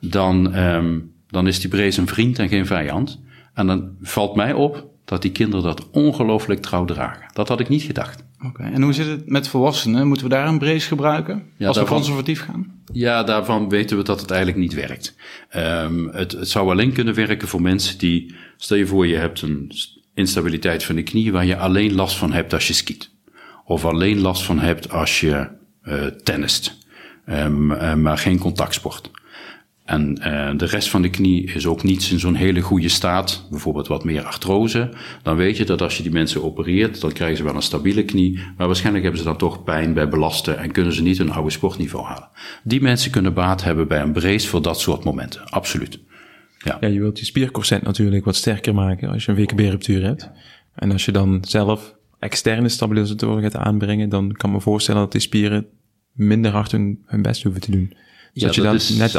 [0.00, 3.22] Dan, um, dan is die brace een vriend en geen vijand.
[3.54, 7.26] En dan valt mij op dat die kinderen dat ongelooflijk trouw dragen.
[7.32, 8.24] Dat had ik niet gedacht.
[8.46, 10.06] Oké, en hoe zit het met volwassenen?
[10.06, 12.82] Moeten we daar een brace gebruiken ja, als we conservatief gaan?
[12.92, 15.16] Ja, daarvan weten we dat het eigenlijk niet werkt.
[15.56, 18.34] Um, het, het zou alleen kunnen werken voor mensen die...
[18.56, 19.72] Stel je voor, je hebt een
[20.14, 21.32] instabiliteit van de knie...
[21.32, 23.10] waar je alleen last van hebt als je skiet.
[23.64, 25.48] Of alleen last van hebt als je
[25.84, 26.82] uh, tennist.
[27.26, 27.66] Um,
[28.02, 29.10] maar geen contactsport.
[29.84, 33.46] En uh, de rest van de knie is ook niet in zo'n hele goede staat,
[33.50, 34.90] bijvoorbeeld wat meer artrose.
[35.22, 38.04] Dan weet je dat als je die mensen opereert, dan krijgen ze wel een stabiele
[38.04, 38.38] knie.
[38.56, 41.50] Maar waarschijnlijk hebben ze dan toch pijn bij belasten en kunnen ze niet hun oude
[41.50, 42.28] sportniveau halen.
[42.62, 45.44] Die mensen kunnen baat hebben bij een brace voor dat soort momenten.
[45.44, 45.98] Absoluut.
[46.58, 46.76] Ja.
[46.80, 50.30] ja, je wilt je spiercorset natuurlijk wat sterker maken als je een WKB-ruptuur hebt.
[50.74, 51.94] En als je dan zelf
[52.24, 55.66] externe stabilisatoren gaat aanbrengen, dan kan ik me voorstellen dat die spieren
[56.12, 57.88] minder hard hun, hun best hoeven te doen.
[58.32, 59.12] Dus ja, dat, je dan is, net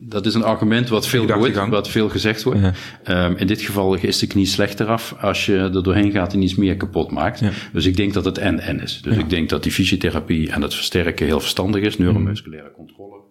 [0.00, 2.60] dat is een argument wat veel, wordt, wat veel gezegd wordt.
[2.60, 3.26] Ja.
[3.26, 6.42] Um, in dit geval is de knie slechter af als je er doorheen gaat en
[6.42, 7.40] iets meer kapot maakt.
[7.40, 7.50] Ja.
[7.72, 9.00] Dus ik denk dat het en-en is.
[9.02, 13.25] Dus ik denk dat die fysiotherapie en het versterken heel verstandig is, neuromusculaire controle.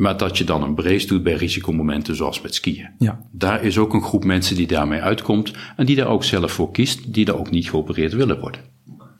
[0.00, 2.90] Maar dat je dan een brace doet bij risicomomenten zoals met skiën.
[2.98, 3.20] Ja.
[3.32, 6.70] Daar is ook een groep mensen die daarmee uitkomt en die daar ook zelf voor
[6.70, 8.60] kiest, die daar ook niet geopereerd willen worden.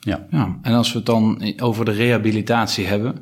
[0.01, 0.27] Ja.
[0.31, 3.19] ja en als we het dan over de rehabilitatie hebben.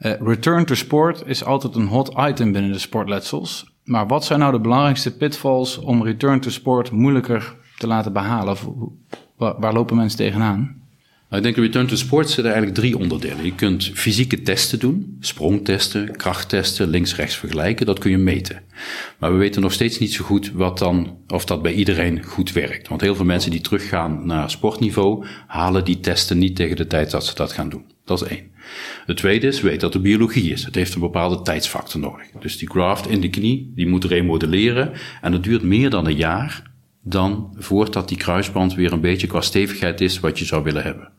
[0.00, 3.74] Uh, return to sport is altijd een hot item binnen de sportletsels.
[3.84, 8.56] Maar wat zijn nou de belangrijkste pitfalls om return to sport moeilijker te laten behalen?
[9.36, 10.81] Waar, waar lopen mensen tegenaan?
[11.32, 13.44] Nou, ik denk Return to Sport zitten eigenlijk drie onderdelen.
[13.44, 18.62] Je kunt fysieke testen doen, sprongtesten, krachttesten, links-rechts vergelijken, dat kun je meten.
[19.18, 22.52] Maar we weten nog steeds niet zo goed wat dan, of dat bij iedereen goed
[22.52, 22.88] werkt.
[22.88, 27.10] Want heel veel mensen die teruggaan naar sportniveau, halen die testen niet tegen de tijd
[27.10, 27.84] dat ze dat gaan doen.
[28.04, 28.50] Dat is één.
[29.06, 30.64] Het tweede is, weet dat er biologie is.
[30.64, 32.26] Het heeft een bepaalde tijdsfactor nodig.
[32.40, 34.92] Dus die graft in de knie, die moet remodelleren.
[35.20, 36.70] En dat duurt meer dan een jaar
[37.02, 41.12] dan voordat die kruisband weer een beetje qua stevigheid is wat je zou willen hebben.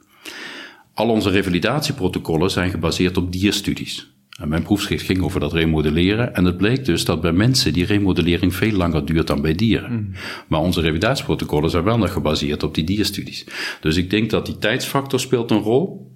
[0.93, 4.11] Al onze revalidatieprotocollen zijn gebaseerd op dierstudies.
[4.39, 6.35] En mijn proefschrift ging over dat remodelleren.
[6.35, 9.91] En het bleek dus dat bij mensen die remodellering veel langer duurt dan bij dieren.
[9.91, 10.11] Mm.
[10.47, 13.45] Maar onze revalidatieprotocollen zijn wel nog gebaseerd op die dierstudies.
[13.81, 16.11] Dus ik denk dat die tijdsfactor speelt een rol.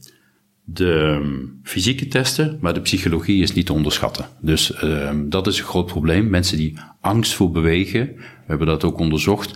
[0.63, 4.25] De um, fysieke testen, maar de psychologie is niet te onderschatten.
[4.41, 6.29] Dus um, dat is een groot probleem.
[6.29, 9.53] Mensen die angst voor bewegen, we hebben dat ook onderzocht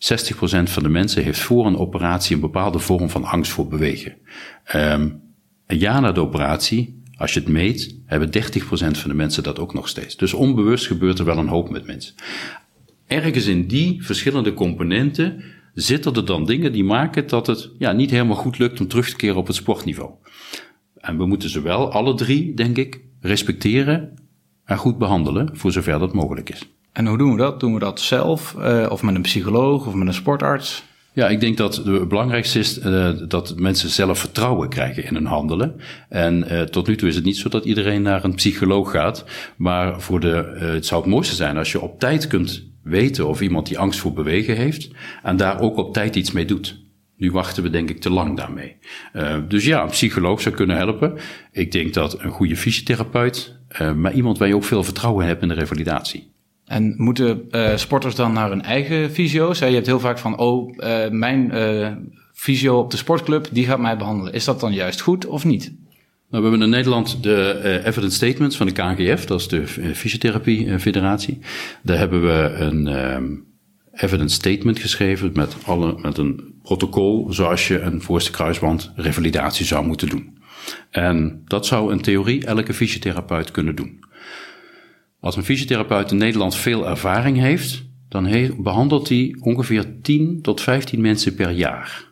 [0.00, 4.16] 60% van de mensen heeft voor een operatie een bepaalde vorm van angst voor bewegen.
[4.74, 5.22] Um,
[5.66, 8.38] een jaar na de operatie, als je het meet, hebben 30%
[8.70, 10.16] van de mensen dat ook nog steeds.
[10.16, 12.14] Dus onbewust gebeurt er wel een hoop met mensen.
[13.06, 15.44] Ergens in die verschillende componenten
[15.74, 19.10] zitten er dan dingen die maken dat het ja, niet helemaal goed lukt om terug
[19.10, 20.10] te keren op het sportniveau.
[20.96, 24.14] En we moeten ze wel, alle drie, denk ik, respecteren
[24.64, 26.68] en goed behandelen, voor zover dat mogelijk is.
[26.92, 27.60] En hoe doen we dat?
[27.60, 30.84] Doen we dat zelf uh, of met een psycholoog of met een sportarts?
[31.12, 35.26] Ja, ik denk dat het belangrijkste is uh, dat mensen zelf vertrouwen krijgen in hun
[35.26, 35.80] handelen.
[36.08, 39.24] En uh, tot nu toe is het niet zo dat iedereen naar een psycholoog gaat.
[39.56, 43.40] Maar voor de, het zou het mooiste zijn als je op tijd kunt weten of
[43.40, 44.90] iemand die angst voor bewegen heeft.
[45.22, 46.84] En daar ook op tijd iets mee doet.
[47.16, 48.76] Nu wachten we denk ik te lang daarmee.
[49.48, 51.18] Dus ja, een psycholoog zou kunnen helpen.
[51.52, 53.58] Ik denk dat een goede fysiotherapeut,
[53.96, 56.29] maar iemand waar je ook veel vertrouwen hebt in de revalidatie.
[56.70, 59.58] En moeten uh, sporters dan naar hun eigen fysio's?
[59.58, 61.88] Je hebt heel vaak van, oh, uh, mijn uh,
[62.32, 64.32] fysio op de sportclub, die gaat mij behandelen.
[64.32, 65.64] Is dat dan juist goed of niet?
[66.30, 70.78] Nou, we hebben in Nederland de evidence statements van de KNGF, dat is de Fysiotherapie
[70.78, 71.38] Federatie.
[71.82, 73.44] Daar hebben we een um,
[73.92, 79.86] evidence statement geschreven met, alle, met een protocol zoals je een voorste kruisband revalidatie zou
[79.86, 80.38] moeten doen.
[80.90, 84.08] En dat zou in theorie elke fysiotherapeut kunnen doen.
[85.20, 91.00] Als een fysiotherapeut in Nederland veel ervaring heeft, dan behandelt hij ongeveer 10 tot 15
[91.00, 92.08] mensen per jaar.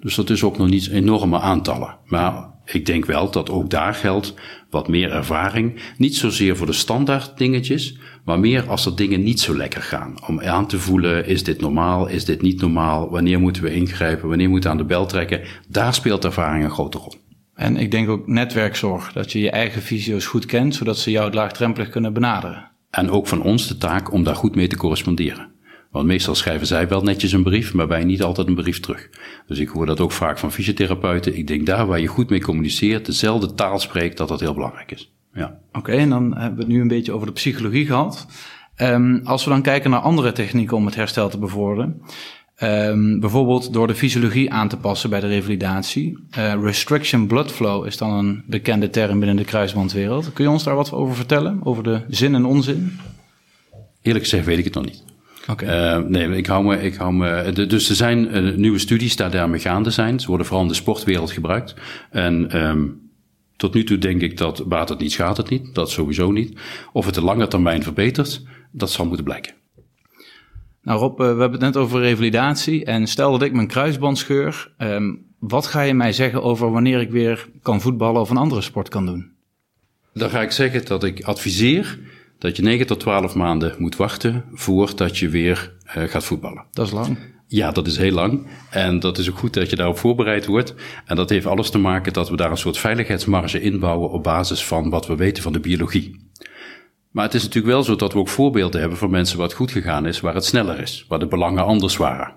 [0.00, 1.96] Dus dat is ook nog niet enorme aantallen.
[2.04, 4.34] Maar ik denk wel dat ook daar geldt
[4.70, 5.80] wat meer ervaring.
[5.96, 10.14] Niet zozeer voor de standaard dingetjes, maar meer als er dingen niet zo lekker gaan.
[10.26, 13.10] Om aan te voelen, is dit normaal, is dit niet normaal?
[13.10, 14.28] Wanneer moeten we ingrijpen?
[14.28, 15.40] Wanneer moeten we aan de bel trekken?
[15.68, 17.14] Daar speelt ervaring een grote rol.
[17.58, 21.32] En ik denk ook netwerkzorg, dat je je eigen visio's goed kent, zodat ze jou
[21.32, 22.70] laagdrempelig kunnen benaderen.
[22.90, 25.50] En ook van ons de taak om daar goed mee te corresponderen.
[25.90, 29.08] Want meestal schrijven zij wel netjes een brief, maar wij niet altijd een brief terug.
[29.46, 31.36] Dus ik hoor dat ook vaak van fysiotherapeuten.
[31.36, 34.90] Ik denk daar waar je goed mee communiceert, dezelfde taal spreekt, dat dat heel belangrijk
[34.90, 35.12] is.
[35.32, 35.58] Ja.
[35.72, 38.26] Oké, en dan hebben we het nu een beetje over de psychologie gehad.
[38.76, 42.02] Um, als we dan kijken naar andere technieken om het herstel te bevorderen.
[42.62, 46.18] Um, bijvoorbeeld door de fysiologie aan te passen bij de revalidatie.
[46.38, 50.32] Uh, restriction blood flow is dan een bekende term binnen de kruisbandwereld.
[50.32, 51.60] Kun je ons daar wat over vertellen?
[51.64, 52.98] Over de zin en onzin?
[54.02, 55.04] Eerlijk gezegd weet ik het nog niet.
[55.48, 55.96] Okay.
[55.96, 56.82] Uh, nee, ik hou me.
[56.82, 60.20] Ik hou me de, dus er zijn uh, nieuwe studies die daarmee gaande zijn.
[60.20, 61.74] Ze worden vooral in de sportwereld gebruikt.
[62.10, 63.00] En um,
[63.56, 65.74] tot nu toe denk ik dat baat het niet, schaadt het niet.
[65.74, 66.58] Dat sowieso niet.
[66.92, 68.42] Of het de lange termijn verbetert,
[68.72, 69.52] dat zal moeten blijken.
[70.88, 72.84] Nou Rob, uh, we hebben het net over revalidatie.
[72.84, 74.72] En stel dat ik mijn kruisband scheur.
[74.78, 78.60] Um, wat ga je mij zeggen over wanneer ik weer kan voetballen of een andere
[78.60, 79.30] sport kan doen?
[80.14, 81.98] Dan ga ik zeggen dat ik adviseer
[82.38, 86.64] dat je 9 tot 12 maanden moet wachten voordat je weer uh, gaat voetballen.
[86.70, 87.18] Dat is lang.
[87.46, 88.46] Ja, dat is heel lang.
[88.70, 90.74] En dat is ook goed dat je daarop voorbereid wordt.
[91.04, 94.64] En dat heeft alles te maken dat we daar een soort veiligheidsmarge inbouwen op basis
[94.64, 96.26] van wat we weten van de biologie.
[97.10, 99.56] Maar het is natuurlijk wel zo dat we ook voorbeelden hebben van mensen waar het
[99.56, 102.34] goed gegaan is, waar het sneller is, waar de belangen anders waren.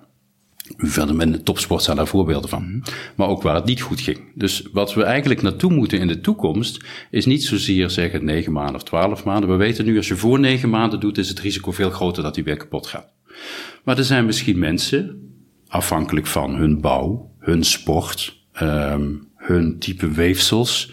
[0.77, 2.83] Verder met de topsport zijn daar voorbeelden van.
[3.15, 4.19] Maar ook waar het niet goed ging.
[4.35, 8.75] Dus wat we eigenlijk naartoe moeten in de toekomst, is niet zozeer zeggen 9 maanden
[8.75, 9.49] of 12 maanden.
[9.49, 12.35] We weten nu, als je voor 9 maanden doet, is het risico veel groter dat
[12.35, 13.13] die weer kapot gaat.
[13.83, 15.31] Maar er zijn misschien mensen,
[15.67, 20.91] afhankelijk van hun bouw, hun sport, um, hun type weefsels,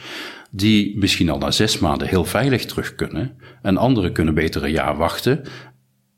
[0.51, 3.36] die misschien al na zes maanden heel veilig terug kunnen.
[3.62, 5.42] En anderen kunnen beter een jaar wachten.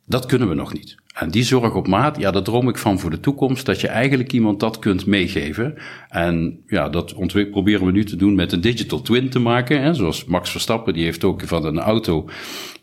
[0.07, 0.99] Dat kunnen we nog niet.
[1.14, 3.88] En die zorg op maat, ja, daar droom ik van voor de toekomst, dat je
[3.88, 5.74] eigenlijk iemand dat kunt meegeven.
[6.08, 7.14] En ja, dat
[7.50, 9.82] proberen we nu te doen met een digital twin te maken.
[9.82, 9.94] Hè.
[9.94, 12.28] Zoals Max Verstappen, die heeft ook van een auto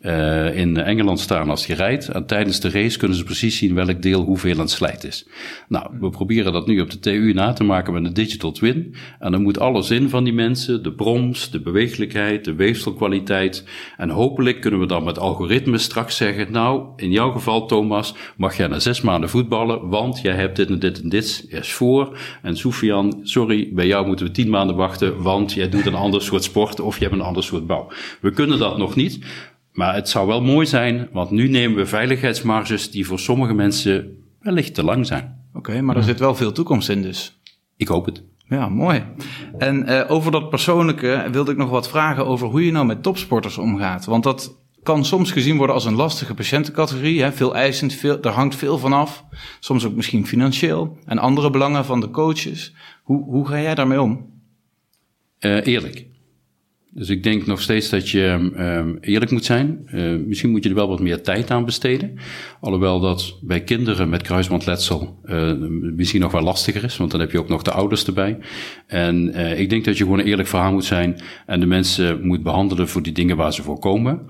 [0.02, 2.08] uh, in Engeland staan als hij rijdt.
[2.08, 5.28] En tijdens de race kunnen ze precies zien welk deel hoeveel aan slijt is.
[5.68, 8.94] Nou, we proberen dat nu op de TU na te maken met een digital twin.
[9.18, 13.64] En dan moet alles in van die mensen, de broms, de beweeglijkheid, de weefselkwaliteit.
[13.96, 18.56] En hopelijk kunnen we dan met algoritmes straks zeggen, nou, in jouw geval Thomas, mag
[18.56, 22.18] jij na zes maanden voetballen, want jij hebt dit en dit en dit is voor.
[22.42, 26.22] En Soufian, sorry, bij jou moeten we tien maanden wachten, want jij doet een ander
[26.22, 27.88] soort sport of je hebt een ander soort bouw.
[28.20, 29.18] We kunnen dat nog niet.
[29.72, 34.24] Maar het zou wel mooi zijn, want nu nemen we veiligheidsmarges die voor sommige mensen
[34.40, 35.46] wellicht te lang zijn.
[35.54, 37.40] Oké, maar er zit wel veel toekomst in dus.
[37.76, 38.22] Ik hoop het.
[38.48, 39.04] Ja, mooi.
[39.58, 43.02] En uh, over dat persoonlijke wilde ik nog wat vragen over hoe je nou met
[43.02, 44.04] topsporters omgaat.
[44.04, 44.56] Want dat
[44.88, 47.22] kan soms gezien worden als een lastige patiëntencategorie.
[47.22, 47.32] Hè?
[47.32, 49.24] Veel eisend, veel, daar hangt veel van af.
[49.60, 52.74] Soms ook misschien financieel en andere belangen van de coaches.
[53.02, 54.26] Hoe, hoe ga jij daarmee om?
[55.40, 56.06] Uh, eerlijk.
[56.90, 59.88] Dus ik denk nog steeds dat je um, eerlijk moet zijn.
[59.94, 62.18] Uh, misschien moet je er wel wat meer tijd aan besteden.
[62.60, 65.52] Alhoewel dat bij kinderen met kruisbandletsel uh,
[65.96, 68.38] misschien nog wel lastiger is, want dan heb je ook nog de ouders erbij.
[68.86, 72.42] En ik denk dat je gewoon een eerlijk verhaal moet zijn en de mensen moet
[72.42, 74.26] behandelen voor die dingen waar ze voor komen.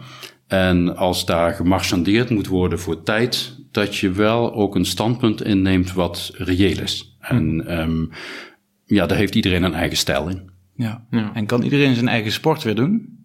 [0.49, 5.93] En als daar gemarchandeerd moet worden voor tijd, dat je wel ook een standpunt inneemt
[5.93, 7.17] wat reëel is.
[7.21, 8.11] En um,
[8.85, 10.51] ja, daar heeft iedereen een eigen stijl in.
[10.75, 11.07] Ja.
[11.11, 11.35] ja.
[11.35, 13.19] En kan iedereen zijn eigen sport weer doen?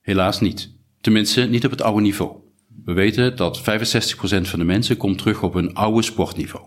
[0.00, 0.74] Helaas niet.
[1.00, 2.36] Tenminste, niet op het oude niveau.
[2.84, 3.62] We weten dat 65%
[4.42, 6.64] van de mensen komt terug op een oude sportniveau.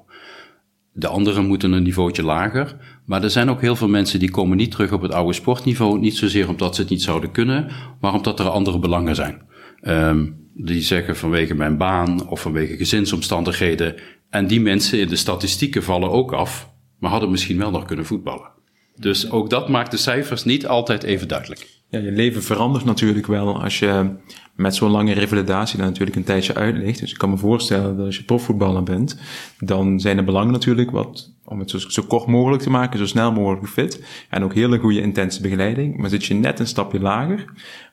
[0.93, 2.75] De anderen moeten een niveautje lager.
[3.05, 5.99] Maar er zijn ook heel veel mensen die komen niet terug op het oude sportniveau.
[5.99, 7.71] Niet zozeer omdat ze het niet zouden kunnen,
[8.01, 9.41] maar omdat er andere belangen zijn.
[9.87, 13.95] Um, die zeggen vanwege mijn baan of vanwege gezinsomstandigheden.
[14.29, 16.69] En die mensen in de statistieken vallen ook af,
[16.99, 18.51] maar hadden misschien wel nog kunnen voetballen.
[18.95, 21.67] Dus ook dat maakt de cijfers niet altijd even duidelijk.
[21.89, 24.09] Ja, je leven verandert natuurlijk wel als je
[24.55, 26.99] met zo'n lange revalidatie daar natuurlijk een tijdje uit ligt.
[26.99, 29.19] Dus ik kan me voorstellen dat als je profvoetballer bent,
[29.59, 33.05] dan zijn de belangen natuurlijk wat, om het zo, zo kort mogelijk te maken, zo
[33.05, 34.03] snel mogelijk fit.
[34.29, 35.97] En ook hele goede intense begeleiding.
[35.97, 37.45] Maar zit je net een stapje lager,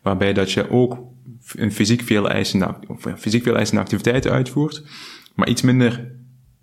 [0.02, 0.98] waarbij dat je ook
[1.56, 4.82] een fysiek veel eisende, of fysiek veel eisende activiteiten uitvoert,
[5.34, 6.10] maar iets minder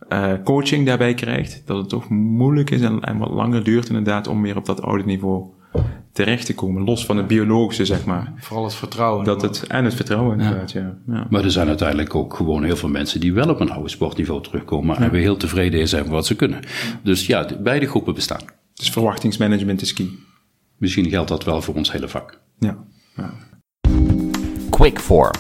[0.10, 4.28] uh, coaching daarbij krijgt, dat het toch moeilijk is en, en wat langer duurt inderdaad
[4.28, 5.46] om weer op dat oude niveau
[6.12, 8.34] terecht te komen, los van het biologische, zeg maar.
[8.38, 9.26] Vooral het vertrouwen.
[9.26, 10.98] Dat het, en het vertrouwen inderdaad, ja.
[11.08, 11.28] ja.
[11.30, 14.44] Maar er zijn uiteindelijk ook gewoon heel veel mensen die wel op een oude sportniveau
[14.44, 16.60] terugkomen en weer heel tevreden zijn met wat ze kunnen.
[17.04, 18.42] Dus ja, de- beide groepen bestaan.
[18.74, 20.10] Dus verwachtingsmanagement is key.
[20.78, 22.40] Misschien geldt dat wel voor ons hele vak.
[22.60, 22.78] Ja.
[23.16, 23.34] ja.
[24.80, 25.32] Quick for.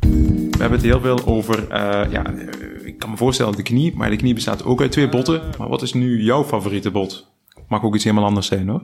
[0.00, 3.94] We hebben het heel veel over, eh, ja, eh, ik kan me voorstellen de knie,
[3.96, 5.42] maar de knie bestaat ook uit twee botten.
[5.58, 7.30] Maar wat is nu jouw favoriete bot?
[7.68, 8.82] Mag ook iets helemaal anders zijn hoor.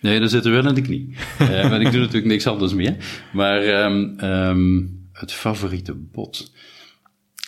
[0.00, 1.14] Nee, dan zitten we wel in de knie.
[1.38, 2.96] Eh, maar ik doe natuurlijk niks anders meer.
[3.32, 4.80] Maar ehm, ehm,
[5.12, 6.52] het favoriete bot.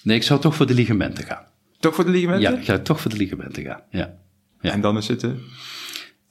[0.02, 1.44] Nee, ik zou toch voor de ligamenten gaan.
[1.78, 2.52] Toch voor de ligamenten?
[2.52, 3.80] Ja, ik ga toch voor de ligamenten gaan.
[3.90, 4.14] Ja.
[4.60, 4.72] ja.
[4.72, 5.26] En dan is het,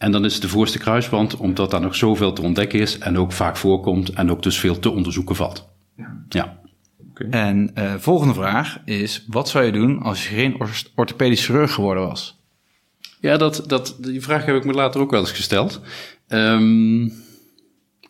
[0.04, 3.18] En dan is het de voorste kruisband, omdat daar nog zoveel te ontdekken is en
[3.18, 5.70] ook vaak voorkomt en ook dus veel te onderzoeken valt.
[6.30, 6.62] Ja.
[7.30, 10.58] En eh, volgende vraag is, wat zou je doen als je geen
[10.96, 12.42] orthopedisch chirurg geworden was?
[13.20, 15.82] Ja, dat, dat, die vraag heb ik me later ook wel eens gesteld.
[16.28, 17.10] Ehm,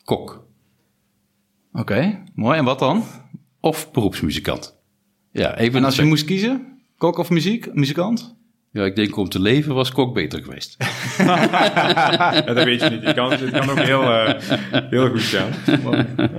[0.03, 0.45] kok
[1.73, 2.57] Oké, mooi.
[2.57, 3.03] En wat dan?
[3.59, 4.75] of beroepsmuzikant.
[5.31, 8.35] Ja, even En als je moest kiezen, kok of muziek, muzikant?
[8.73, 10.75] Ja, ik denk om te leven was kok beter geweest.
[11.17, 13.03] ja, dat weet je niet.
[13.03, 14.41] Het kan, het kan ook heel, eh,
[14.89, 15.49] heel goed gaan.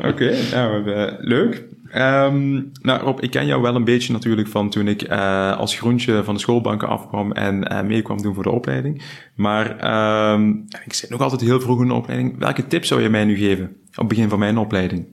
[0.05, 1.65] Oké, nou, eh, leuk.
[1.91, 5.77] Ehm, nou Rob, ik ken jou wel een beetje natuurlijk van toen ik eh, als
[5.79, 9.03] groentje van de schoolbanken afkwam en eh, mee kwam doen voor de opleiding.
[9.35, 10.49] Maar ehm,
[10.85, 12.39] ik zit nog altijd heel vroeg in de opleiding.
[12.39, 15.07] Welke tips zou je mij nu geven op het begin van mijn opleiding?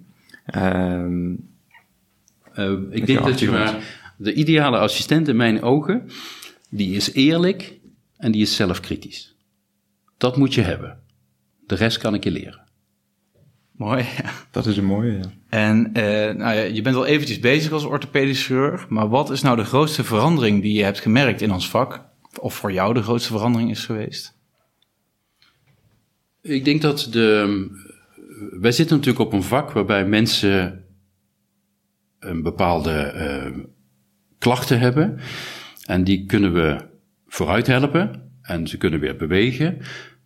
[0.46, 1.34] Ehm,
[2.54, 3.76] Eh, ik denk dat je maar...
[4.18, 6.10] De ideale assistent in mijn ogen,
[6.72, 7.80] die is eerlijk
[8.18, 9.36] en die is zelfkritisch.
[10.18, 11.00] Dat moet je hebben.
[11.66, 12.64] De rest kan ik je leren.
[13.72, 14.06] Mooi.
[14.52, 15.32] dat is een mooie, ja.
[15.50, 19.42] En eh, nou ja, je bent al eventjes bezig als orthopedisch chirurg, maar wat is
[19.42, 22.06] nou de grootste verandering die je hebt gemerkt in ons vak?
[22.40, 24.38] Of voor jou de grootste verandering is geweest?
[26.42, 27.68] Ik denk dat de.
[28.60, 30.86] Wij zitten natuurlijk op een vak waarbij mensen
[32.20, 33.52] een bepaalde eh,
[34.38, 35.20] klachten hebben.
[35.92, 36.78] En die kunnen we
[37.28, 38.30] vooruit helpen.
[38.42, 39.78] En ze kunnen weer bewegen.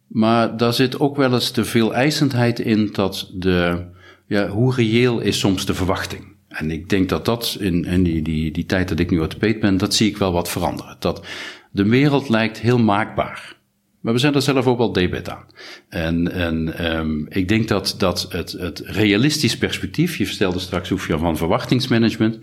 [0.08, 3.86] Maar daar zit ook wel eens de veel eisendheid in dat de.
[4.28, 6.36] Ja, hoe reëel is soms de verwachting?
[6.48, 9.60] En ik denk dat dat in, in die, die, die tijd dat ik nu orthopeed
[9.60, 10.96] ben, dat zie ik wel wat veranderen.
[11.00, 11.26] Dat
[11.72, 13.56] de wereld lijkt heel maakbaar.
[14.02, 15.46] Maar we zijn er zelf ook wel debet aan.
[15.90, 21.20] En, en um, ik denk dat, dat het, het realistisch perspectief, je stelde straks Soefjan
[21.20, 22.40] van verwachtingsmanagement,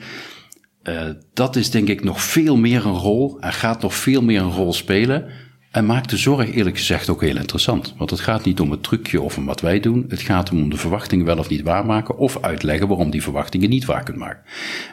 [0.82, 1.04] uh,
[1.34, 4.52] dat is denk ik nog veel meer een rol en gaat nog veel meer een
[4.52, 5.30] rol spelen.
[5.70, 7.94] En maakt de zorg eerlijk gezegd ook heel interessant.
[7.96, 10.04] Want het gaat niet om het trucje of om wat wij doen.
[10.08, 12.18] Het gaat om de verwachtingen wel of niet waarmaken.
[12.18, 14.42] Of uitleggen waarom die verwachtingen niet waar kunnen maken.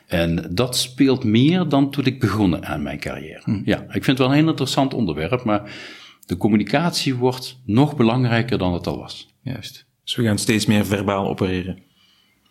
[0.08, 3.42] En dat speelt meer dan toen ik begon aan mijn carrière.
[3.44, 3.62] Hm.
[3.66, 5.44] Ja, ik vind het wel een heel interessant onderwerp.
[5.44, 5.72] Maar
[6.26, 9.36] de communicatie wordt nog belangrijker dan het al was.
[9.42, 9.88] Juist.
[10.04, 11.84] Dus we gaan steeds meer verbaal opereren.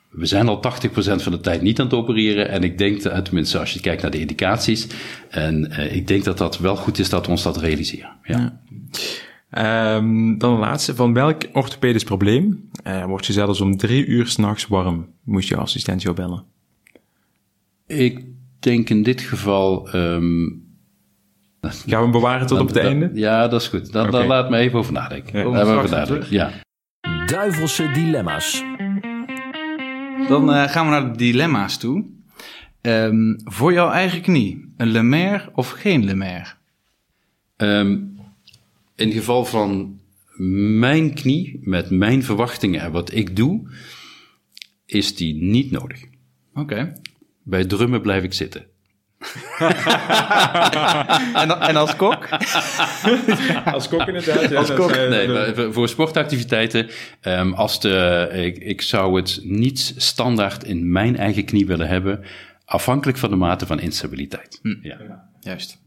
[0.09, 2.49] We zijn al 80% van de tijd niet aan het opereren.
[2.49, 4.87] En ik denk, dat, tenminste als je kijkt naar de indicaties.
[5.29, 8.17] En uh, ik denk dat dat wel goed is dat we ons dat realiseren.
[8.23, 8.61] Ja.
[9.51, 9.97] ja.
[9.97, 10.95] Um, dan de laatste.
[10.95, 15.09] Van welk orthopedisch probleem uh, word je zelfs om drie uur s'nachts warm?
[15.25, 16.45] Moest je assistent jou bellen?
[17.87, 18.25] Ik
[18.59, 19.95] denk in dit geval...
[19.95, 20.67] Um,
[21.61, 23.11] Gaan we hem bewaren tot dan, op het dan, einde?
[23.15, 23.93] Ja, dat is goed.
[23.93, 24.21] Dan, okay.
[24.21, 25.39] dan laat me even over nadenken.
[25.39, 25.49] Ja.
[25.49, 26.27] Laat even nadenken.
[26.31, 26.51] Ja.
[27.27, 28.65] Duivelse dilemma's.
[30.29, 32.05] Dan uh, gaan we naar de dilemma's toe.
[32.81, 36.47] Um, voor jouw eigen knie, een Lemaire of geen Lemaire?
[37.57, 38.19] Um,
[38.95, 40.01] in geval van
[40.79, 43.69] mijn knie, met mijn verwachtingen en wat ik doe,
[44.87, 46.03] is die niet nodig.
[46.51, 46.61] Oké.
[46.61, 46.93] Okay.
[47.43, 48.67] Bij drummen blijf ik zitten.
[51.35, 52.25] en, en, als kok?
[53.75, 54.51] als kok inderdaad.
[54.51, 54.97] Ja, als kok.
[54.97, 56.89] Nee, voor sportactiviteiten.
[57.23, 62.25] Um, als de, ik, ik zou het niet standaard in mijn eigen knie willen hebben.
[62.65, 64.59] Afhankelijk van de mate van instabiliteit.
[64.63, 64.69] Hm.
[64.69, 64.99] Ja.
[65.09, 65.29] ja.
[65.41, 65.79] Juist.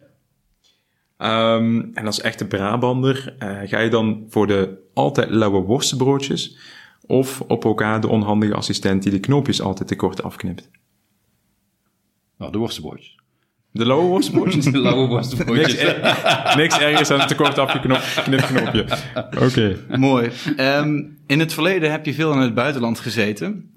[1.18, 6.58] Um, en als echte Brabander uh, ga je dan voor de altijd lauwe worstenbroodjes
[7.06, 10.70] of op elkaar de onhandige assistent die de knoopjes altijd te kort afknipt?
[12.38, 13.21] Nou, de worstenbroodjes.
[13.74, 14.66] De lauwe worstenbroodjes?
[14.72, 15.68] de lauwe worstenbroodjes.
[15.68, 18.86] niks, er, niks ergens aan een te kort afgeknipt knoopje.
[19.16, 19.46] Oké.
[19.46, 19.98] Okay.
[19.98, 20.32] Mooi.
[20.58, 23.74] Um, in het verleden heb je veel in het buitenland gezeten.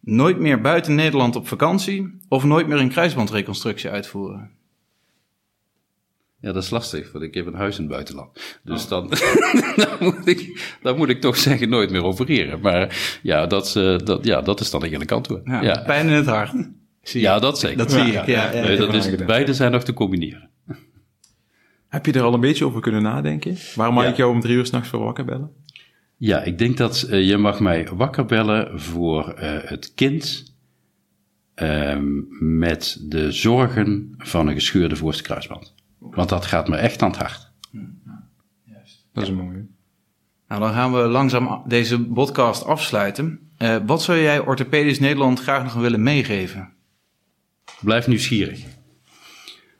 [0.00, 4.50] Nooit meer buiten Nederland op vakantie of nooit meer een kruisbandreconstructie uitvoeren?
[6.40, 8.58] Ja, dat is lastig, want ik heb een huis in het buitenland.
[8.62, 8.88] Dus oh.
[8.88, 9.08] dan,
[9.84, 12.60] dan, moet ik, dan moet ik toch zeggen nooit meer opereren.
[12.60, 15.42] Maar ja, dat, uh, dat, ja, dat is dan een eerlijk antwoord.
[15.44, 15.82] Ja, ja.
[15.86, 16.52] Pijn in het hart.
[17.08, 17.76] Zie ja, dat zeker.
[17.76, 18.24] Dat zie ik, ja.
[18.26, 20.50] ja, ja nee, dat is, beide zijn nog te combineren.
[21.88, 23.56] Heb je er al een beetje over kunnen nadenken?
[23.74, 25.50] Waarom mag ik jou om drie uur s'nachts voor wakker bellen?
[26.16, 30.54] Ja, ik denk dat uh, je mag mij wakker bellen voor uh, het kind
[31.56, 31.96] uh,
[32.40, 35.74] met de zorgen van een gescheurde voorste kruisband.
[35.98, 37.52] Want dat gaat me echt aan het hart.
[38.64, 39.06] Juist.
[39.12, 39.66] Dat is mooi.
[40.48, 43.40] Nou, dan gaan we langzaam deze podcast afsluiten.
[43.58, 46.74] Uh, wat zou jij Orthopedisch Nederland graag nog willen meegeven?
[47.80, 48.60] Blijf nieuwsgierig.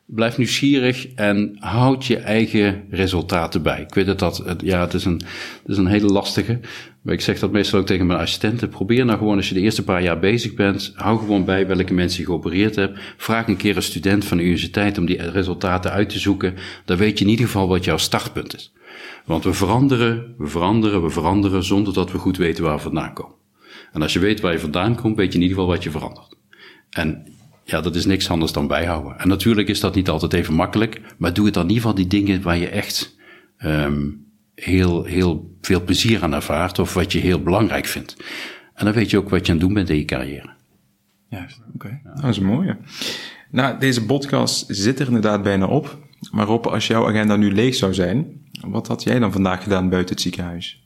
[0.06, 3.80] Blijf nieuwsgierig en houd je eigen resultaten bij.
[3.80, 5.22] Ik weet dat dat, ja, het is een,
[5.62, 6.60] het is een hele lastige.
[7.02, 8.68] Maar ik zeg dat meestal ook tegen mijn assistenten.
[8.68, 11.94] Probeer nou gewoon, als je de eerste paar jaar bezig bent, hou gewoon bij welke
[11.94, 12.98] mensen je geopereerd hebt.
[13.16, 16.54] Vraag een keer een student van de universiteit om die resultaten uit te zoeken.
[16.84, 18.72] Dan weet je in ieder geval wat jouw startpunt is.
[19.24, 23.12] Want we veranderen, we veranderen, we veranderen zonder dat we goed weten waar we vandaan
[23.12, 23.34] komen.
[23.92, 25.90] En als je weet waar je vandaan komt, weet je in ieder geval wat je
[25.90, 26.36] verandert.
[26.90, 27.35] En
[27.68, 29.18] ja, dat is niks anders dan bijhouden.
[29.18, 31.98] En natuurlijk is dat niet altijd even makkelijk, maar doe het dan in ieder geval
[31.98, 33.16] die dingen waar je echt
[33.64, 38.16] um, heel, heel veel plezier aan ervaart of wat je heel belangrijk vindt.
[38.74, 40.54] En dan weet je ook wat je aan het doen bent in je carrière.
[41.28, 42.00] Juist, oké.
[42.14, 42.76] Dat is mooi.
[43.50, 45.98] Nou, deze podcast zit er inderdaad bijna op.
[46.30, 49.88] Maar Rob, als jouw agenda nu leeg zou zijn, wat had jij dan vandaag gedaan
[49.88, 50.85] buiten het ziekenhuis?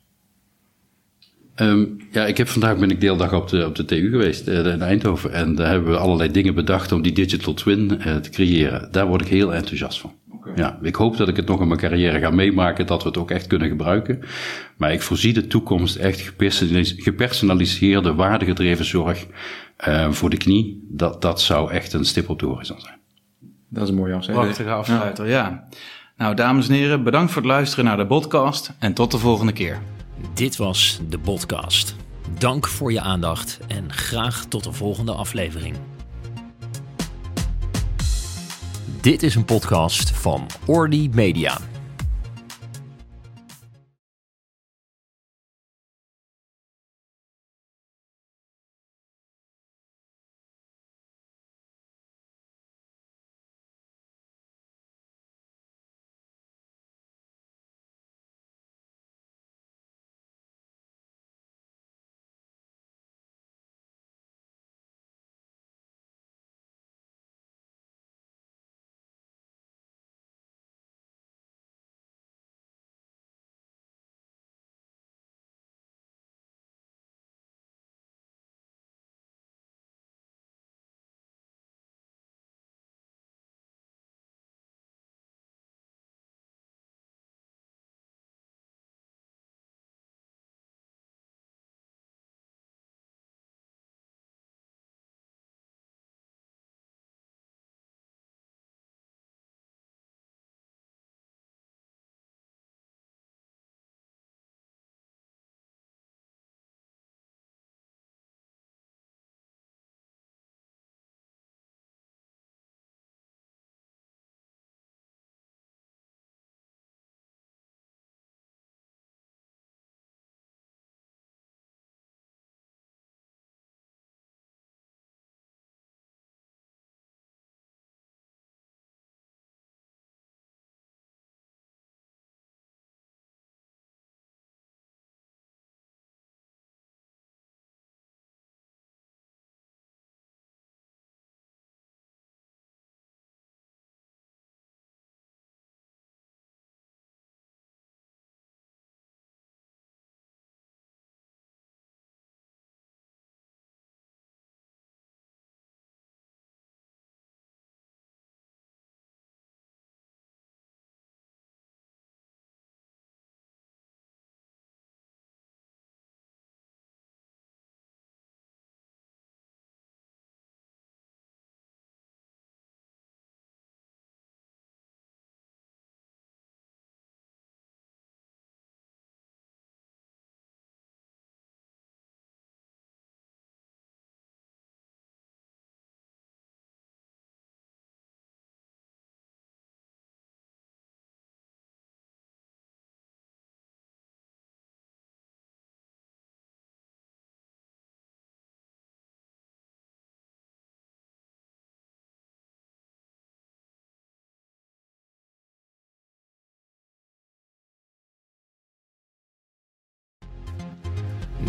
[1.60, 4.10] Um, ja, ik heb vandaag ben ik de hele dag op de, op de TU
[4.10, 5.32] geweest uh, in Eindhoven.
[5.32, 8.88] En daar hebben we allerlei dingen bedacht om die digital twin uh, te creëren.
[8.90, 10.12] Daar word ik heel enthousiast van.
[10.30, 10.52] Okay.
[10.56, 13.18] Ja, ik hoop dat ik het nog in mijn carrière ga meemaken, dat we het
[13.18, 14.20] ook echt kunnen gebruiken.
[14.76, 16.32] Maar ik voorzie de toekomst echt
[16.96, 19.26] gepersonaliseerde, waardegedreven zorg
[19.88, 20.86] uh, voor de knie.
[20.88, 22.98] Dat, dat zou echt een stip op de horizon zijn.
[23.68, 24.46] Dat is een mooie afsluiter.
[24.46, 25.32] Prachtige afsluiter, ja.
[25.32, 25.68] ja.
[26.16, 29.52] Nou, dames en heren, bedankt voor het luisteren naar de podcast en tot de volgende
[29.52, 29.78] keer.
[30.34, 31.96] Dit was de podcast.
[32.38, 35.76] Dank voor je aandacht en graag tot de volgende aflevering.
[39.00, 41.69] Dit is een podcast van Orly Media.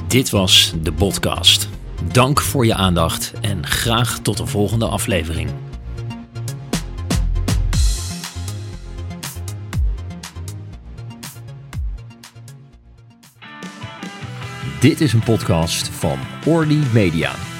[0.07, 1.69] Dit was de podcast.
[2.11, 5.49] Dank voor je aandacht en graag tot de volgende aflevering.
[14.79, 17.50] Dit is een podcast van Orly Media.